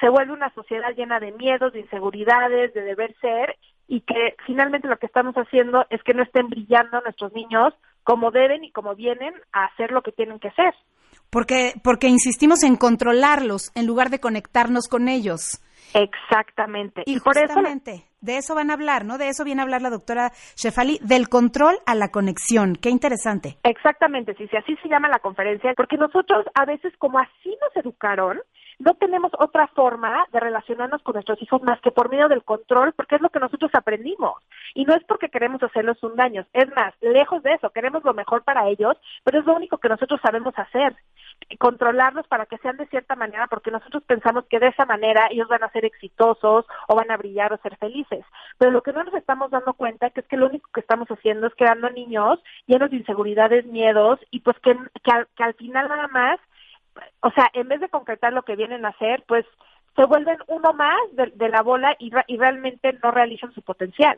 [0.00, 4.88] se vuelve una sociedad llena de miedos, de inseguridades, de deber ser y que finalmente
[4.88, 8.94] lo que estamos haciendo es que no estén brillando nuestros niños como deben y como
[8.94, 10.72] vienen a hacer lo que tienen que ser.
[11.28, 15.60] Porque, porque insistimos en controlarlos en lugar de conectarnos con ellos.
[15.94, 17.04] Exactamente.
[17.06, 17.60] Y, por eso
[18.20, 19.16] de eso van a hablar, ¿no?
[19.16, 22.74] De eso viene a hablar la doctora Shefali, del control a la conexión.
[22.74, 23.58] Qué interesante.
[23.62, 27.76] Exactamente, sí, sí, así se llama la conferencia, porque nosotros a veces como así nos
[27.76, 28.40] educaron,
[28.78, 32.92] no tenemos otra forma de relacionarnos con nuestros hijos más que por medio del control,
[32.92, 34.42] porque es lo que nosotros aprendimos.
[34.74, 38.14] Y no es porque queremos hacerles un daño, es más, lejos de eso, queremos lo
[38.14, 40.96] mejor para ellos, pero es lo único que nosotros sabemos hacer
[41.58, 45.48] controlarlos para que sean de cierta manera, porque nosotros pensamos que de esa manera ellos
[45.48, 48.24] van a ser exitosos o van a brillar o ser felices.
[48.58, 51.46] Pero lo que no nos estamos dando cuenta es que lo único que estamos haciendo
[51.46, 56.40] es creando niños llenos de inseguridades, miedos y pues que, que, al, final nada más,
[57.20, 59.44] o sea, en vez de concretar lo que vienen a hacer, pues
[59.96, 64.16] se vuelven uno más de, la bola y, y, realmente no realizan su potencial.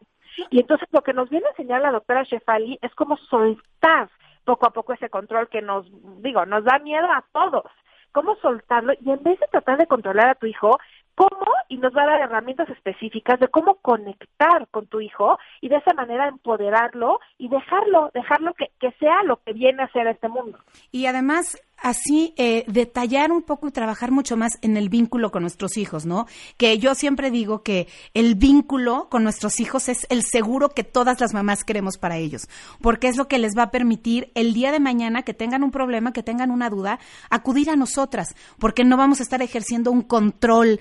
[0.50, 4.08] Y entonces lo que nos viene a enseñar la doctora Shefali es cómo soltar
[4.44, 5.86] poco a poco ese control que nos,
[6.22, 7.70] digo, nos da miedo a todos.
[8.12, 8.94] ¿Cómo soltarlo?
[9.00, 10.78] Y en vez de tratar de controlar a tu hijo,
[11.14, 11.46] ¿cómo?
[11.68, 15.76] Y nos va a dar herramientas específicas de cómo conectar con tu hijo y de
[15.76, 20.28] esa manera empoderarlo y dejarlo, dejarlo que, que sea lo que viene a ser este
[20.28, 20.58] mundo.
[20.92, 25.42] Y además, así eh, detallar un poco y trabajar mucho más en el vínculo con
[25.42, 26.26] nuestros hijos, ¿no?
[26.56, 31.20] Que yo siempre digo que el vínculo con nuestros hijos es el seguro que todas
[31.20, 32.48] las mamás queremos para ellos,
[32.80, 35.70] porque es lo que les va a permitir el día de mañana que tengan un
[35.70, 36.98] problema, que tengan una duda,
[37.30, 40.80] acudir a nosotras, porque no vamos a estar ejerciendo un control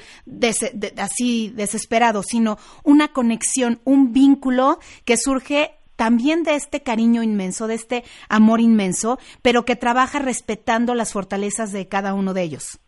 [0.98, 7.76] así desesperado, sino una conexión, un vínculo que surge también de este cariño inmenso, de
[7.76, 12.80] este amor inmenso, pero que trabaja respetando las fortalezas de cada uno de ellos.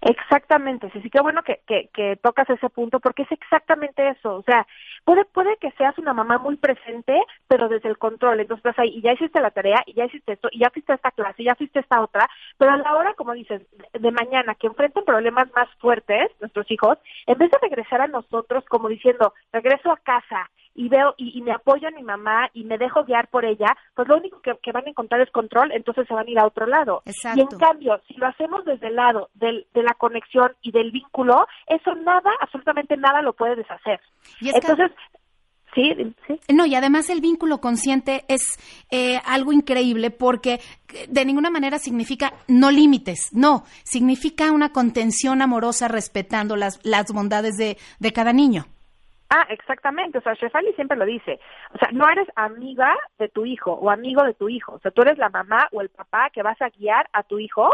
[0.00, 4.36] Exactamente, sí, sí, qué bueno que, que, que, tocas ese punto porque es exactamente eso,
[4.36, 4.64] o sea,
[5.04, 8.90] puede, puede que seas una mamá muy presente, pero desde el control, entonces estás ahí
[8.90, 11.46] y ya hiciste la tarea, y ya hiciste esto, y ya fuiste esta clase, y
[11.46, 15.48] ya fuiste esta otra, pero a la hora, como dices, de mañana, que enfrenten problemas
[15.56, 20.48] más fuertes, nuestros hijos, en vez de regresar a nosotros como diciendo, regreso a casa,
[20.78, 24.06] y veo y, me apoyo a mi mamá y me dejo guiar por ella, pues
[24.06, 26.66] lo único que, van a encontrar es control, entonces se van a ir a otro
[26.66, 27.02] lado.
[27.34, 30.92] Y en cambio, si lo hacemos desde el lado del, de la conexión y del
[30.92, 34.00] vínculo, eso nada, absolutamente nada lo puede deshacer.
[34.40, 34.92] entonces,
[35.74, 35.92] Sí,
[36.26, 36.40] sí.
[36.48, 38.58] No, y además el vínculo consciente es
[38.90, 40.60] eh, algo increíble porque
[41.08, 47.56] de ninguna manera significa no límites, no, significa una contención amorosa respetando las, las bondades
[47.58, 48.66] de, de cada niño.
[49.30, 50.18] Ah, exactamente.
[50.18, 51.38] O sea, Shefali siempre lo dice.
[51.74, 54.72] O sea, no eres amiga de tu hijo o amigo de tu hijo.
[54.74, 57.38] O sea, tú eres la mamá o el papá que vas a guiar a tu
[57.38, 57.70] hijo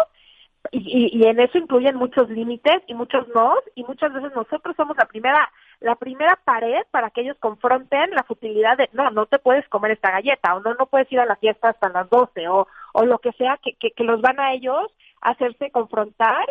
[0.70, 4.96] y, y, en eso incluyen muchos límites y muchos no y muchas veces nosotros somos
[4.96, 9.38] la primera la primera pared para que ellos confronten la futilidad de no no te
[9.38, 12.48] puedes comer esta galleta o no no puedes ir a la fiesta hasta las 12
[12.48, 14.90] o o lo que sea que que, que los van a ellos
[15.20, 16.46] hacerse confrontar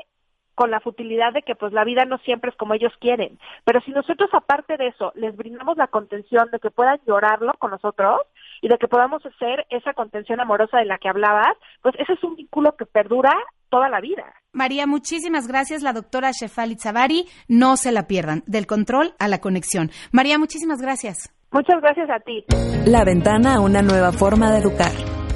[0.56, 3.40] con la futilidad de que pues la vida no siempre es como ellos quieren.
[3.66, 7.72] Pero si nosotros aparte de eso les brindamos la contención de que puedan llorarlo con
[7.72, 8.22] nosotros
[8.62, 12.24] y de que podamos hacer esa contención amorosa de la que hablabas, pues ese es
[12.24, 13.32] un vínculo que perdura
[13.70, 14.24] toda la vida.
[14.52, 15.82] María, muchísimas gracias.
[15.82, 19.90] La doctora Shefali Zavari, no se la pierdan, del control a la conexión.
[20.12, 21.34] María, muchísimas gracias.
[21.52, 22.46] Muchas gracias a ti.
[22.86, 24.92] La ventana a una nueva forma de educar.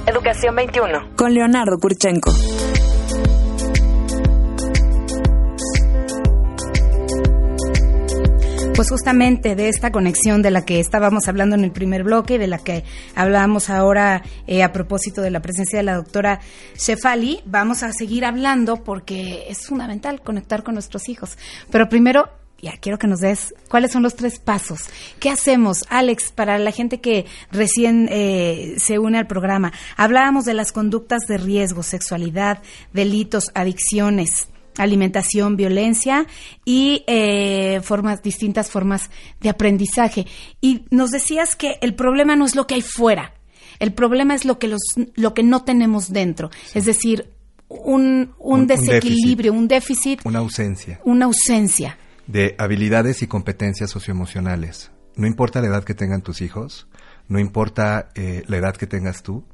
[0.06, 1.16] Educación 21.
[1.16, 2.30] Con Leonardo Kurchenko.
[8.78, 12.38] Pues justamente de esta conexión de la que estábamos hablando en el primer bloque y
[12.38, 12.84] de la que
[13.16, 16.38] hablábamos ahora eh, a propósito de la presencia de la doctora
[16.76, 21.36] Shefali, vamos a seguir hablando porque es fundamental conectar con nuestros hijos.
[21.72, 22.28] Pero primero
[22.62, 24.82] ya quiero que nos des cuáles son los tres pasos.
[25.18, 29.72] ¿Qué hacemos, Alex, para la gente que recién eh, se une al programa?
[29.96, 32.62] Hablábamos de las conductas de riesgo, sexualidad,
[32.92, 34.46] delitos, adicciones
[34.78, 36.26] alimentación, violencia
[36.64, 39.10] y eh, formas, distintas formas
[39.40, 40.26] de aprendizaje.
[40.60, 43.34] Y nos decías que el problema no es lo que hay fuera,
[43.78, 44.82] el problema es lo que, los,
[45.14, 46.50] lo que no tenemos dentro.
[46.74, 47.32] Es decir,
[47.68, 51.00] un, un, desequilibrio, un déficit, Una ausencia.
[51.04, 51.98] Una ausencia.
[52.26, 54.90] De habilidades y competencias socioemocionales.
[55.16, 56.88] No importa la edad que tengan tus hijos,
[57.28, 59.44] no importa eh, la edad que tengas tú,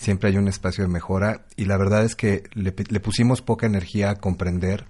[0.00, 4.08] siempre hay un espacio de mejora y la verdad es que le, pusimos poca energía
[4.08, 4.86] a comprender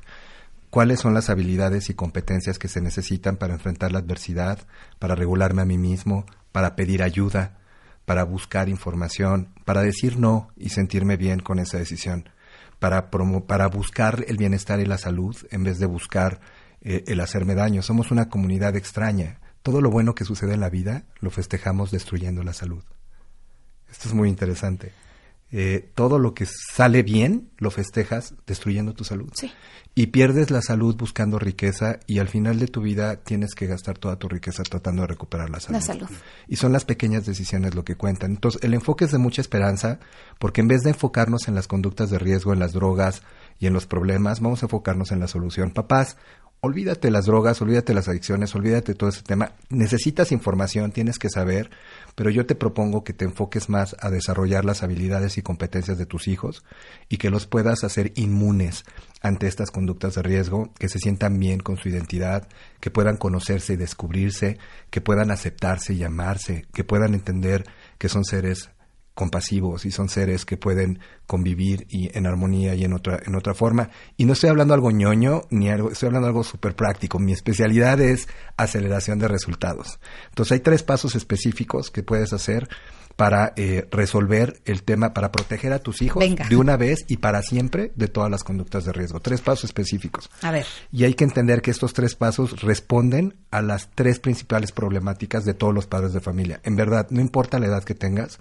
[0.70, 4.60] cuáles son las habilidades y competencias que se necesitan para enfrentar la adversidad,
[5.00, 7.58] para regularme a mí mismo, para pedir ayuda,
[8.04, 12.28] para buscar información, para decir no y sentirme bien con esa decisión,
[12.78, 16.40] para, para buscar el bienestar y la salud en vez de buscar
[16.82, 17.82] eh, el hacerme daño.
[17.82, 19.40] Somos una comunidad extraña.
[19.64, 22.84] Todo lo bueno que sucede en la vida lo festejamos destruyendo la salud.
[23.90, 24.92] Esto es muy interesante.
[25.52, 29.30] Eh, todo lo que sale bien lo festejas destruyendo tu salud.
[29.34, 29.50] Sí.
[29.96, 33.98] Y pierdes la salud buscando riqueza y al final de tu vida tienes que gastar
[33.98, 35.78] toda tu riqueza tratando de recuperar la salud.
[35.78, 36.08] La salud.
[36.46, 38.30] Y son las pequeñas decisiones lo que cuentan.
[38.30, 39.98] Entonces, el enfoque es de mucha esperanza
[40.38, 43.22] porque en vez de enfocarnos en las conductas de riesgo, en las drogas
[43.58, 45.72] y en los problemas, vamos a enfocarnos en la solución.
[45.72, 46.16] Papás,
[46.60, 49.52] olvídate las drogas, olvídate las adicciones, olvídate todo ese tema.
[49.70, 51.70] Necesitas información, tienes que saber,
[52.20, 56.04] pero yo te propongo que te enfoques más a desarrollar las habilidades y competencias de
[56.04, 56.62] tus hijos
[57.08, 58.84] y que los puedas hacer inmunes
[59.22, 62.46] ante estas conductas de riesgo, que se sientan bien con su identidad,
[62.78, 64.58] que puedan conocerse y descubrirse,
[64.90, 67.64] que puedan aceptarse y amarse, que puedan entender
[67.96, 68.68] que son seres
[69.20, 73.52] compasivos y son seres que pueden convivir y en armonía y en otra en otra
[73.52, 77.34] forma y no estoy hablando algo ñoño ni algo estoy hablando algo súper práctico mi
[77.34, 82.66] especialidad es aceleración de resultados entonces hay tres pasos específicos que puedes hacer
[83.16, 87.42] para eh, resolver el tema, para proteger a tus hijos de una vez y para
[87.42, 89.20] siempre de todas las conductas de riesgo.
[89.20, 90.30] Tres pasos específicos.
[90.40, 90.64] A ver.
[90.90, 95.52] Y hay que entender que estos tres pasos responden a las tres principales problemáticas de
[95.52, 96.60] todos los padres de familia.
[96.64, 98.40] En verdad, no importa la edad que tengas,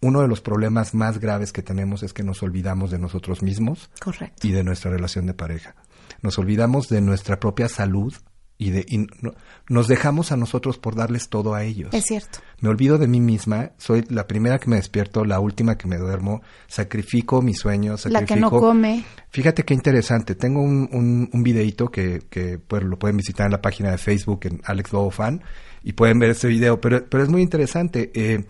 [0.00, 3.90] uno de los problemas más graves que tenemos es que nos olvidamos de nosotros mismos
[4.00, 4.46] Correcto.
[4.46, 5.74] y de nuestra relación de pareja.
[6.22, 8.14] Nos olvidamos de nuestra propia salud
[8.58, 9.34] y de y no-
[9.68, 11.92] nos dejamos a nosotros por darles todo a ellos.
[11.92, 12.38] Es cierto.
[12.60, 15.98] Me olvido de mí misma, soy la primera que me despierto, la última que me
[15.98, 18.34] duermo, sacrifico mis sueños, La sacrifico...
[18.34, 19.04] que no come.
[19.30, 23.52] Fíjate qué interesante, tengo un, un, un videito que, que pues, lo pueden visitar en
[23.52, 25.42] la página de Facebook, en Alex Lobo Fan,
[25.82, 28.10] y pueden ver este video, pero, pero es muy interesante.
[28.14, 28.44] Eh,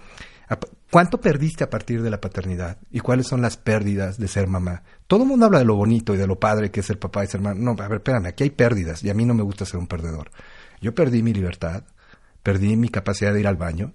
[0.90, 2.78] ¿Cuánto perdiste a partir de la paternidad?
[2.90, 4.84] ¿Y cuáles son las pérdidas de ser mamá?
[5.06, 7.24] Todo el mundo habla de lo bonito y de lo padre que es ser papá
[7.24, 7.58] y ser mamá.
[7.58, 9.88] No, a ver, espérame, aquí hay pérdidas y a mí no me gusta ser un
[9.88, 10.30] perdedor.
[10.80, 11.84] Yo perdí mi libertad,
[12.42, 13.92] perdí mi capacidad de ir al baño,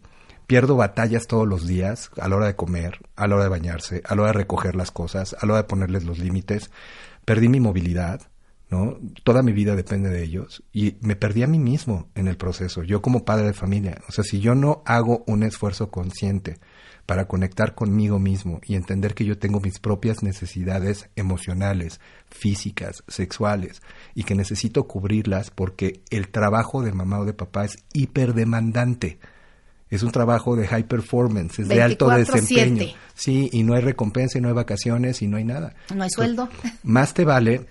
[0.47, 4.01] pierdo batallas todos los días a la hora de comer, a la hora de bañarse,
[4.05, 6.71] a la hora de recoger las cosas, a la hora de ponerles los límites,
[7.23, 8.21] perdí mi movilidad,
[8.71, 8.97] ¿no?
[9.23, 12.83] Toda mi vida depende de ellos y me perdí a mí mismo en el proceso,
[12.83, 14.01] yo como padre de familia.
[14.07, 16.57] O sea, si yo no hago un esfuerzo consciente
[17.05, 23.81] para conectar conmigo mismo y entender que yo tengo mis propias necesidades emocionales, físicas, sexuales
[24.15, 29.19] y que necesito cubrirlas porque el trabajo de mamá o de papá es hiperdemandante.
[29.89, 32.15] Es un trabajo de high performance, es de alto 24/7.
[32.31, 32.93] desempeño.
[33.13, 35.75] Sí, y no hay recompensa, y no hay vacaciones, y no hay nada.
[35.93, 36.47] No hay sueldo.
[36.83, 37.67] Más te vale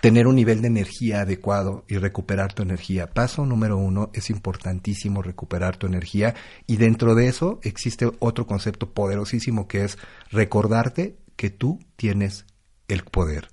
[0.00, 3.08] tener un nivel de energía adecuado y recuperar tu energía.
[3.08, 6.34] Paso número uno, es importantísimo recuperar tu energía
[6.66, 9.98] y dentro de eso existe otro concepto poderosísimo que es
[10.30, 12.46] recordarte que tú tienes
[12.86, 13.48] el poder,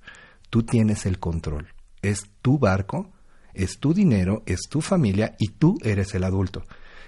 [0.50, 1.68] tú tienes el control.
[2.02, 3.12] Es tu barco,
[3.54, 6.64] es tu dinero, es tu familia y tú eres el adulto.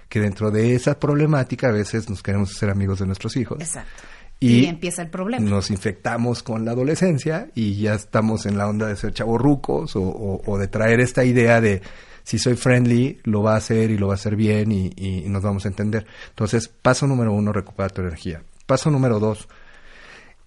[0.09, 3.61] Que dentro de esa problemática a veces nos queremos hacer amigos de nuestros hijos.
[3.61, 4.03] Exacto.
[4.39, 5.49] Y, Y empieza el problema.
[5.49, 10.01] Nos infectamos con la adolescencia y ya estamos en la onda de ser chavorrucos o,
[10.01, 11.81] o, o de traer esta idea de
[12.23, 15.27] si soy friendly, lo va a hacer y lo va a hacer bien y, y
[15.29, 16.05] nos vamos a entender.
[16.29, 18.43] Entonces, paso número uno, recuperar tu energía.
[18.65, 19.47] Paso número dos,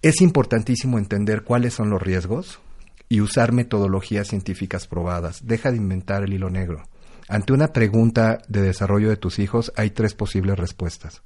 [0.01, 2.59] es importantísimo entender cuáles son los riesgos
[3.09, 5.45] y usar metodologías científicas probadas.
[5.45, 6.83] Deja de inventar el hilo negro.
[7.27, 11.21] Ante una pregunta de desarrollo de tus hijos hay tres posibles respuestas.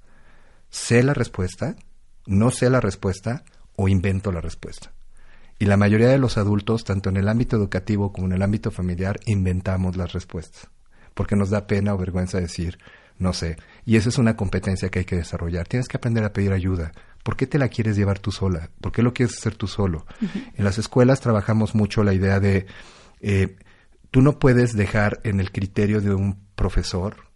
[0.69, 1.75] Sé la respuesta,
[2.27, 3.43] no sé la respuesta
[3.75, 4.93] o invento la respuesta.
[5.59, 8.69] Y la mayoría de los adultos, tanto en el ámbito educativo como en el ámbito
[8.69, 10.69] familiar, inventamos las respuestas.
[11.15, 12.77] Porque nos da pena o vergüenza decir,
[13.17, 13.57] no sé.
[13.83, 15.67] Y esa es una competencia que hay que desarrollar.
[15.67, 16.91] Tienes que aprender a pedir ayuda.
[17.23, 18.69] ¿Por qué te la quieres llevar tú sola?
[18.81, 20.05] ¿Por qué lo quieres hacer tú solo?
[20.53, 22.67] En las escuelas trabajamos mucho la idea de,
[23.19, 23.57] eh,
[24.11, 27.27] tú no puedes dejar en el criterio de un profesor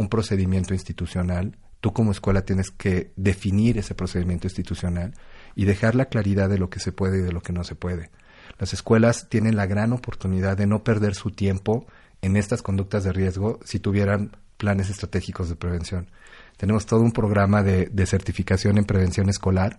[0.00, 1.58] un procedimiento institucional.
[1.80, 5.14] Tú como escuela tienes que definir ese procedimiento institucional
[5.54, 7.74] y dejar la claridad de lo que se puede y de lo que no se
[7.74, 8.10] puede.
[8.58, 11.86] Las escuelas tienen la gran oportunidad de no perder su tiempo
[12.20, 16.10] en estas conductas de riesgo si tuvieran planes estratégicos de prevención.
[16.58, 19.78] Tenemos todo un programa de, de certificación en prevención escolar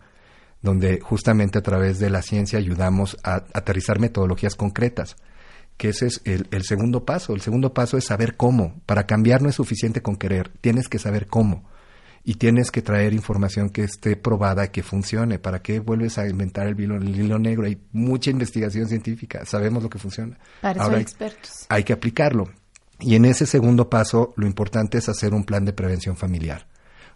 [0.62, 5.18] donde justamente a través de la ciencia ayudamos a aterrizar metodologías concretas
[5.78, 7.34] que ese es el, el, segundo paso.
[7.34, 8.80] El segundo paso es saber cómo.
[8.86, 11.68] Para cambiar no es suficiente con querer, tienes que saber cómo.
[12.24, 15.40] Y tienes que traer información que esté probada, que funcione.
[15.40, 17.66] ¿Para qué vuelves a inventar el hilo, el hilo negro?
[17.66, 20.38] Hay mucha investigación científica, sabemos lo que funciona.
[20.62, 21.66] Para Ahora hay, expertos.
[21.70, 22.50] Hay que aplicarlo.
[23.00, 26.68] Y en ese segundo paso, lo importante es hacer un plan de prevención familiar.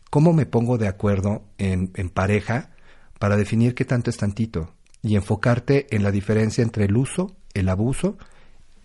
[0.09, 2.71] ¿Cómo me pongo de acuerdo en, en pareja
[3.19, 4.73] para definir qué tanto es tantito?
[5.03, 8.17] Y enfocarte en la diferencia entre el uso, el abuso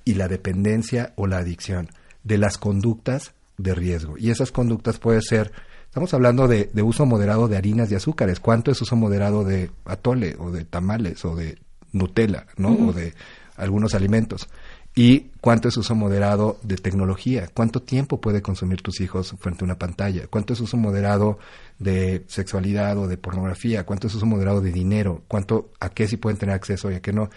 [0.04, 1.88] y la dependencia o la adicción
[2.24, 4.16] de las conductas de riesgo.
[4.18, 5.52] Y esas conductas puede ser,
[5.90, 8.38] estamos hablando de, de, uso moderado de harinas y azúcares.
[8.38, 11.58] ¿Cuánto es uso moderado de atole o de tamales o de
[11.90, 12.68] Nutella, ¿no?
[12.68, 12.88] Uh -huh.
[12.90, 13.14] O de
[13.56, 14.48] algunos alimentos.
[14.94, 17.48] ¿Y cuánto es uso moderado de tecnología?
[17.52, 20.28] ¿Cuánto tiempo puede consumir tus hijos frente a una pantalla?
[20.28, 21.38] ¿Cuánto es uso moderado
[21.80, 23.84] de sexualidad o de pornografía?
[23.84, 25.22] ¿Cuánto es uso moderado de dinero?
[25.26, 27.30] ¿Cuánto a qué sí pueden tener acceso y a qué no?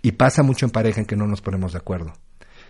[0.00, 2.12] Y pasa mucho en pareja en que no nos ponemos de acuerdo.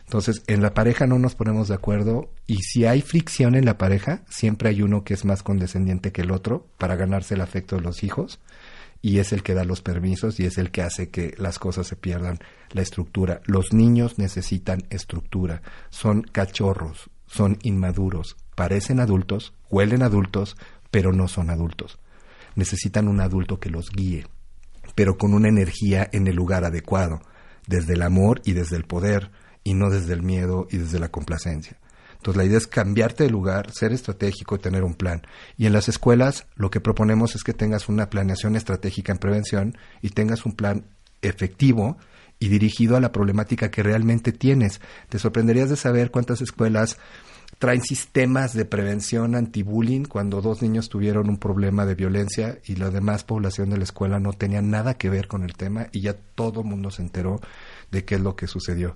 [0.06, 3.76] Entonces, en la pareja no nos ponemos de acuerdo y si hay fricción en la
[3.76, 7.74] pareja, siempre hay uno que es más condescendiente que el otro para ganarse el afecto
[7.74, 8.38] de los hijos
[9.02, 11.88] y es el que da los permisos y es el que hace que las cosas
[11.88, 12.38] se pierdan
[12.70, 13.40] la estructura.
[13.46, 20.56] Los niños necesitan estructura, son cachorros, son inmaduros, parecen adultos, huelen adultos,
[20.92, 21.98] pero no son adultos.
[22.54, 24.24] Necesitan un adulto que los guíe,
[24.94, 27.20] pero con una energía en el lugar adecuado,
[27.66, 29.32] desde el amor y desde el poder,
[29.66, 31.76] y no desde el miedo y desde la complacencia.
[32.12, 35.22] Entonces la idea es cambiarte de lugar, ser estratégico y tener un plan.
[35.56, 39.76] Y en las escuelas lo que proponemos es que tengas una planeación estratégica en prevención
[40.02, 40.84] y tengas un plan
[41.20, 41.98] efectivo
[42.38, 44.80] y dirigido a la problemática que realmente tienes.
[45.08, 46.96] Te sorprenderías de saber cuántas escuelas
[47.58, 52.90] traen sistemas de prevención anti-bullying cuando dos niños tuvieron un problema de violencia y la
[52.90, 56.14] demás población de la escuela no tenía nada que ver con el tema y ya
[56.36, 57.40] todo el mundo se enteró
[57.90, 58.94] de qué es lo que sucedió.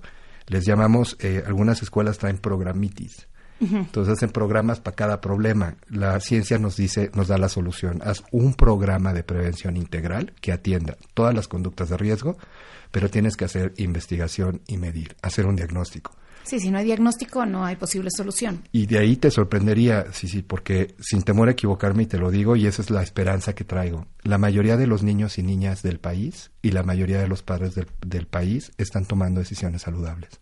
[0.51, 3.29] Les llamamos, eh, algunas escuelas traen programitis.
[3.61, 5.75] Entonces hacen programas para cada problema.
[5.87, 8.01] La ciencia nos dice, nos da la solución.
[8.03, 12.37] Haz un programa de prevención integral que atienda todas las conductas de riesgo,
[12.91, 16.11] pero tienes que hacer investigación y medir, hacer un diagnóstico.
[16.43, 18.63] Sí, si no hay diagnóstico, no hay posible solución.
[18.71, 22.31] Y de ahí te sorprendería, sí, sí, porque sin temor a equivocarme y te lo
[22.31, 25.81] digo, y esa es la esperanza que traigo, la mayoría de los niños y niñas
[25.81, 30.39] del país y la mayoría de los padres del, del país están tomando decisiones saludables.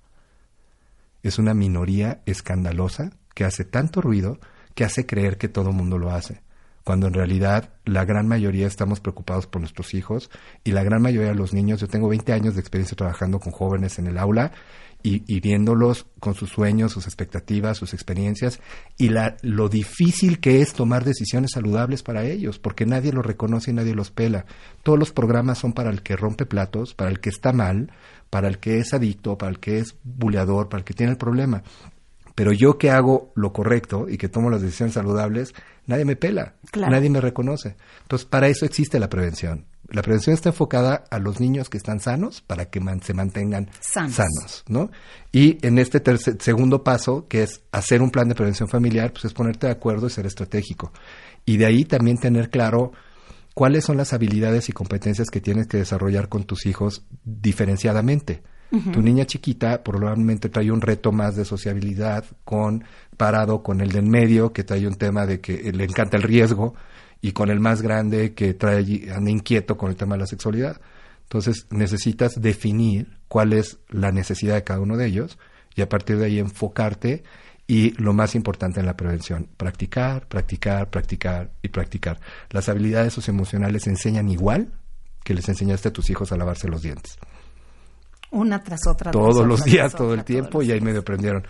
[1.21, 4.39] Es una minoría escandalosa que hace tanto ruido
[4.75, 6.41] que hace creer que todo el mundo lo hace
[6.89, 10.31] cuando en realidad la gran mayoría estamos preocupados por nuestros hijos
[10.63, 13.51] y la gran mayoría de los niños, yo tengo 20 años de experiencia trabajando con
[13.51, 14.53] jóvenes en el aula
[15.01, 18.59] y, viéndolos con sus sueños, sus expectativas, sus experiencias
[18.97, 23.71] y la, lo difícil que es tomar decisiones saludables para ellos, porque nadie los reconoce
[23.71, 24.45] y nadie los pela.
[24.83, 27.91] Todos los programas son para el que rompe platos, para el que está mal,
[28.29, 31.17] para el que es adicto, para el que es buleador, para el que tiene el
[31.17, 31.63] problema.
[32.35, 35.53] Pero yo que hago lo correcto y que tomo las decisiones saludables,
[35.87, 37.75] nadie me pela, nadie me reconoce.
[38.01, 39.65] Entonces, para eso existe la prevención.
[39.91, 44.63] La prevención está enfocada a los niños que están sanos para que se mantengan sanos.
[44.67, 44.91] ¿no?
[45.31, 46.01] Y en este
[46.39, 50.07] segundo paso, que es hacer un plan de prevención familiar, pues es ponerte de acuerdo
[50.07, 50.91] y ser estratégico.
[51.45, 52.91] Y de ahí también tener claro
[53.53, 58.41] cuáles son las habilidades y competencias que tienes que desarrollar con tus hijos diferenciadamente.
[58.93, 62.83] Tu niña chiquita probablemente trae un reto más de sociabilidad con
[63.17, 66.75] parado con el del medio, que trae un tema de que le encanta el riesgo,
[67.21, 70.79] y con el más grande que trae anda inquieto con el tema de la sexualidad.
[71.23, 75.37] Entonces necesitas definir cuál es la necesidad de cada uno de ellos
[75.75, 77.23] y a partir de ahí enfocarte
[77.67, 82.19] y lo más importante en la prevención, practicar, practicar, practicar y practicar.
[82.49, 84.71] Las habilidades socioemocionales se enseñan igual
[85.23, 87.19] que les enseñaste a tus hijos a lavarse los dientes.
[88.31, 89.11] Una tras otra.
[89.11, 91.45] Todos los días, todo el tiempo y ahí medio aprendieron.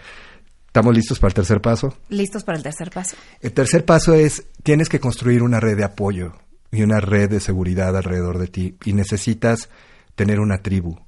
[0.70, 1.98] ¿Estamos listos para el tercer paso?
[2.10, 3.16] Listos para el tercer paso.
[3.42, 6.34] El tercer paso es, tienes que construir una red de apoyo
[6.70, 9.70] y una red de seguridad alrededor de ti y necesitas
[10.14, 11.00] tener una tribu,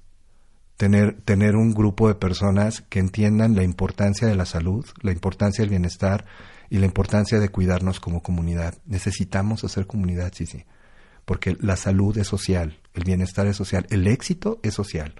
[0.77, 5.61] tener, tener un grupo de personas que entiendan la importancia de la salud, la importancia
[5.61, 6.25] del bienestar
[6.71, 8.79] y la importancia de cuidarnos como comunidad.
[8.87, 10.65] Necesitamos hacer comunidad, sí, sí,
[11.23, 15.13] porque la salud es social, el bienestar es social, el éxito es social.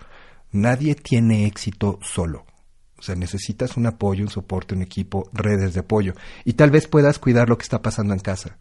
[0.51, 2.47] Nadie tiene éxito solo.
[3.01, 6.13] O sea, necesitas un apoyo, un soporte, un equipo, redes de apoyo.
[6.45, 8.59] Y tal vez puedas cuidar lo que está pasando en casa,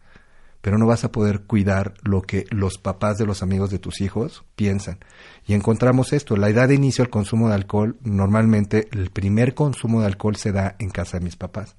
[0.61, 4.01] pero no vas a poder cuidar lo que los papás de los amigos de tus
[4.01, 4.97] hijos piensan.
[5.45, 10.01] Y encontramos esto, la edad de inicio al consumo de alcohol, normalmente el primer consumo
[10.01, 11.75] de alcohol se da en casa de mis papás.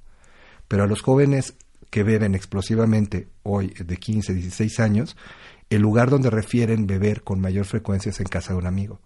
[0.68, 1.54] Pero a los jóvenes
[1.90, 5.16] que beben explosivamente hoy de 15, 16 años,
[5.68, 9.00] el lugar donde refieren beber con mayor frecuencia es en casa de un amigo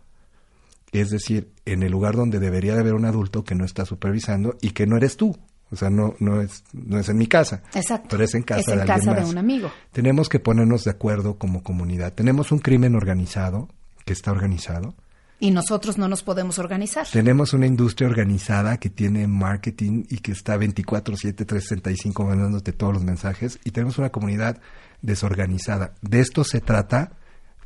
[0.92, 4.56] es decir, en el lugar donde debería de haber un adulto que no está supervisando
[4.60, 5.36] y que no eres tú.
[5.70, 7.62] O sea, no, no, es, no es en mi casa.
[7.74, 8.08] Exacto.
[8.10, 9.70] Pero es en casa, es en de, casa de un amigo.
[9.90, 12.12] Tenemos que ponernos de acuerdo como comunidad.
[12.12, 13.68] Tenemos un crimen organizado,
[14.04, 14.94] que está organizado.
[15.38, 17.06] Y nosotros no nos podemos organizar.
[17.12, 23.04] Tenemos una industria organizada que tiene marketing y que está 24-7, 365 mandándote todos los
[23.04, 23.58] mensajes.
[23.64, 24.60] Y tenemos una comunidad
[25.02, 25.94] desorganizada.
[26.00, 27.12] De esto se trata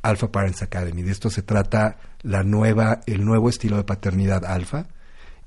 [0.01, 1.03] Alpha Parents Academy.
[1.03, 4.87] De esto se trata la nueva, el nuevo estilo de paternidad alfa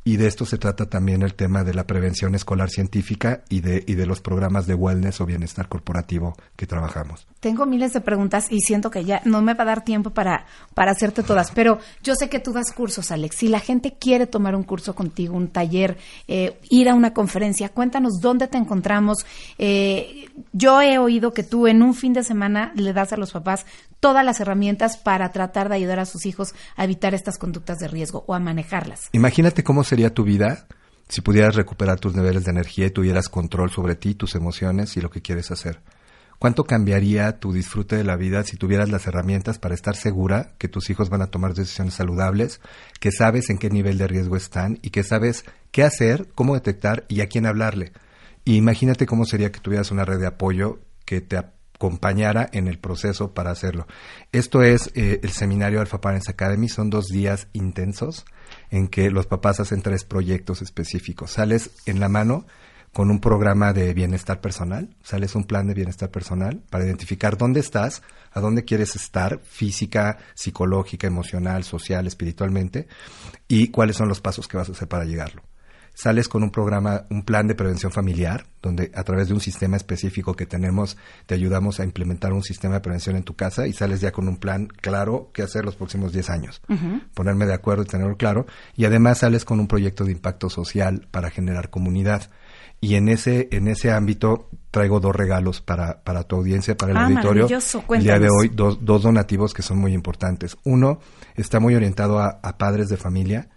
[0.05, 3.83] y de esto se trata también el tema de la prevención escolar científica y de,
[3.87, 7.27] y de los programas de wellness o bienestar corporativo que trabajamos.
[7.41, 10.47] Tengo miles de preguntas y siento que ya no me va a dar tiempo para,
[10.75, 13.37] para hacerte todas, pero yo sé que tú das cursos, Alex.
[13.37, 15.97] Si la gente quiere tomar un curso contigo, un taller,
[16.29, 19.25] eh, ir a una conferencia, cuéntanos dónde te encontramos.
[19.59, 23.33] Eh, yo he oído que tú en un fin de semana le das a los
[23.33, 23.65] papás
[24.01, 27.89] todas las herramientas para tratar de ayudar a sus hijos a evitar estas conductas de
[27.89, 29.09] riesgo o a manejarlas.
[29.13, 30.67] Imagínate cómo sería tu vida
[31.09, 35.01] si pudieras recuperar tus niveles de energía y tuvieras control sobre ti, tus emociones y
[35.01, 35.83] lo que quieres hacer.
[36.41, 40.67] ¿Cuánto cambiaría tu disfrute de la vida si tuvieras las herramientas para estar segura que
[40.67, 42.61] tus hijos van a tomar decisiones saludables,
[42.99, 47.05] que sabes en qué nivel de riesgo están y que sabes qué hacer, cómo detectar
[47.07, 47.93] y a quién hablarle?
[48.45, 53.33] Imagínate cómo sería que tuvieras una red de apoyo que te acompañara en el proceso
[53.33, 53.87] para hacerlo.
[54.33, 58.25] Esto es eh, el seminario Alpha Parents Academy, son dos días intensos
[58.75, 61.31] en que los papás hacen tres proyectos específicos.
[61.31, 62.45] Sales en la mano
[62.93, 67.61] con un programa de bienestar personal, sales un plan de bienestar personal para identificar dónde
[67.61, 68.03] estás,
[68.33, 72.89] a dónde quieres estar, física, psicológica, emocional, social, espiritualmente,
[73.47, 75.43] y cuáles son los pasos que vas a hacer para llegarlo.
[75.95, 79.77] Sales con un programa, un plan de prevención familiar, donde a través de un sistema
[79.77, 83.73] específico que tenemos, te ayudamos a implementar un sistema de prevención en tu casa y
[83.73, 86.63] sales ya con un plan claro que hacer los próximos 10 años.
[87.15, 88.47] Ponerme de acuerdo y tenerlo claro.
[88.77, 92.31] Y además sales con un proyecto de impacto social para generar comunidad.
[92.81, 96.99] Y en ese, en ese ámbito traigo dos regalos para, para tu audiencia, para el
[96.99, 97.47] Ah, auditorio.
[97.91, 100.57] El día de hoy, dos, dos donativos que son muy importantes.
[100.65, 100.99] Uno
[101.37, 103.49] está muy orientado a, a padres de familia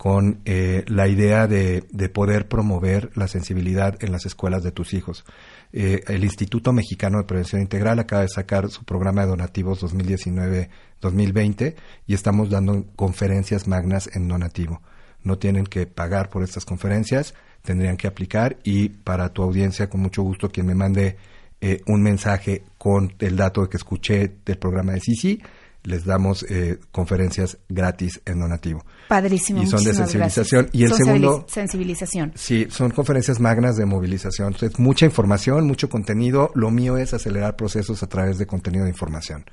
[0.00, 4.94] con eh, la idea de, de poder promover la sensibilidad en las escuelas de tus
[4.94, 5.26] hijos.
[5.74, 11.74] Eh, el Instituto Mexicano de Prevención Integral acaba de sacar su programa de donativos 2019-2020
[12.06, 14.80] y estamos dando conferencias magnas en donativo.
[15.22, 20.00] No tienen que pagar por estas conferencias, tendrían que aplicar y para tu audiencia, con
[20.00, 21.18] mucho gusto, quien me mande
[21.60, 25.42] eh, un mensaje con el dato de que escuché del programa de Sisi,
[25.82, 28.84] les damos eh, conferencias gratis en donativo.
[29.08, 29.62] Padrísimo.
[29.62, 30.62] Y son de sensibilización.
[30.66, 30.80] gracias.
[30.80, 32.32] Y el Son segundo- sensibiliz- Sensibilización.
[32.34, 34.48] Sí, son conferencias magnas de movilización.
[34.52, 36.50] Entonces, mucha información, mucho contenido.
[36.54, 39.44] Lo mío es acelerar procesos a través de contenido de información.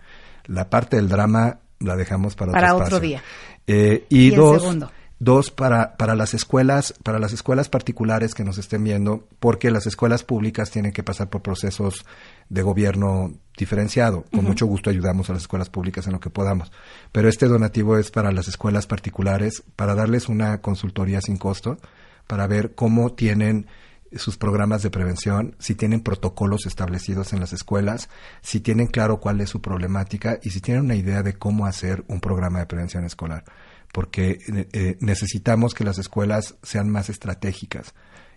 [0.46, 3.22] La parte del drama la dejamos para, Para otro, día.
[3.66, 4.92] Eh, y, Y el dos, segundo.
[5.20, 9.88] Dos para, para las escuelas, para las escuelas particulares que nos estén viendo, porque las
[9.88, 12.06] escuelas públicas tienen que pasar por procesos
[12.50, 14.26] de gobierno diferenciado.
[14.32, 16.72] Con mucho gusto ayudamos a las escuelas públicas en lo que podamos.
[17.12, 21.78] Pero este donativo es para las escuelas particulares, para darles una consultoría sin costo,
[22.28, 23.68] para ver cómo tienen
[24.16, 28.10] sus programas de prevención, si tienen protocolos establecidos en las escuelas,
[28.42, 32.06] si tienen claro cuál es su problemática y si tienen una idea de cómo hacer
[32.08, 33.44] un programa de prevención escolar.
[33.98, 34.38] Porque
[34.74, 37.96] eh, necesitamos que las escuelas sean más estratégicas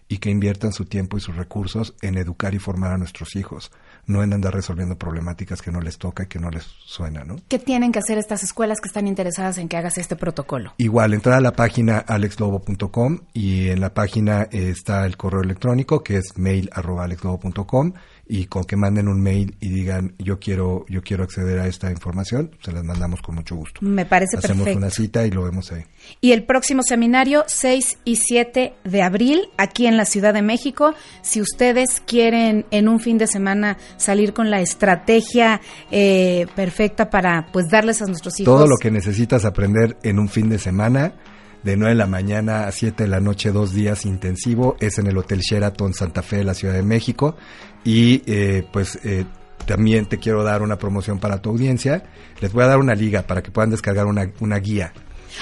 [0.09, 3.71] y que inviertan su tiempo y sus recursos en educar y formar a nuestros hijos,
[4.07, 7.37] no en andar resolviendo problemáticas que no les toca y que no les suena, ¿no?
[7.47, 10.73] ¿Qué tienen que hacer estas escuelas que están interesadas en que hagas este protocolo?
[10.79, 16.17] Igual, entrar a la página alexlobo.com y en la página está el correo electrónico que
[16.17, 17.93] es mail arroba alexlobo.com
[18.31, 21.91] y con que manden un mail y digan yo quiero yo quiero acceder a esta
[21.91, 23.81] información, se las mandamos con mucho gusto.
[23.83, 24.79] Me parece Hacemos perfecto.
[24.79, 25.85] una cita y lo vemos ahí.
[26.21, 30.95] Y el próximo seminario, 6 y 7 de abril, aquí en la Ciudad de México.
[31.23, 35.61] Si ustedes quieren en un fin de semana salir con la estrategia
[35.91, 38.55] eh, perfecta para pues darles a nuestros hijos.
[38.55, 41.15] Todo lo que necesitas aprender en un fin de semana,
[41.63, 45.07] de 9 de la mañana a 7 de la noche, dos días intensivo, es en
[45.07, 47.37] el Hotel Sheraton Santa Fe de la Ciudad de México.
[47.85, 49.25] Y eh, pues eh,
[49.67, 52.05] también te quiero dar una promoción para tu audiencia.
[52.41, 54.93] Les voy a dar una liga para que puedan descargar una, una guía.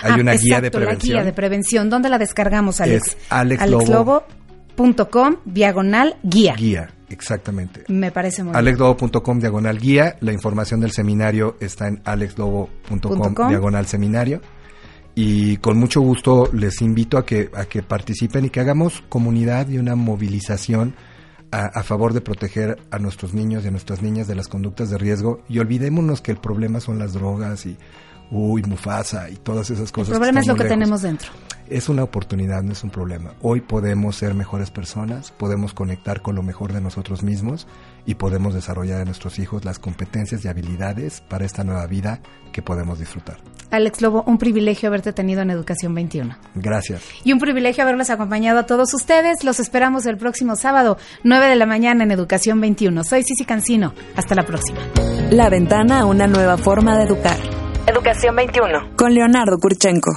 [0.02, 1.16] Hay Ah, una guía de La prevención.
[1.16, 1.90] guía de prevención.
[1.90, 3.08] ¿Dónde la descargamos, Alex?
[3.08, 6.54] Es alexlobo.com, diagonal, guía.
[6.56, 7.84] Guía, exactamente.
[7.88, 10.16] Me parece muy alexlobo.com diagonal guía.
[10.20, 14.40] La información del seminario está en alexlobo.com diagonal seminario.
[15.20, 19.68] Y con mucho gusto les invito a que, a que participen y que hagamos comunidad
[19.68, 20.94] y una movilización
[21.50, 24.90] a, a favor de proteger a nuestros niños y a nuestras niñas de las conductas
[24.90, 25.42] de riesgo.
[25.48, 27.76] Y olvidémonos que el problema son las drogas y,
[28.30, 30.10] uy, Mufasa y todas esas El cosas.
[30.10, 31.32] problema es lo que tenemos dentro.
[31.68, 33.34] Es una oportunidad, no es un problema.
[33.42, 37.66] Hoy podemos ser mejores personas, podemos conectar con lo mejor de nosotros mismos
[38.06, 42.20] y podemos desarrollar a nuestros hijos las competencias y habilidades para esta nueva vida
[42.52, 43.38] que podemos disfrutar.
[43.70, 46.36] Alex Lobo, un privilegio haberte tenido en Educación 21.
[46.54, 47.02] Gracias.
[47.24, 49.44] Y un privilegio haberlos acompañado a todos ustedes.
[49.44, 53.04] Los esperamos el próximo sábado, 9 de la mañana en Educación 21.
[53.04, 53.92] Soy Cici Cancino.
[54.16, 54.80] Hasta la próxima.
[55.30, 57.36] La ventana a una nueva forma de educar.
[57.86, 58.96] Educación 21.
[58.96, 60.12] Con Leonardo Kurchenko.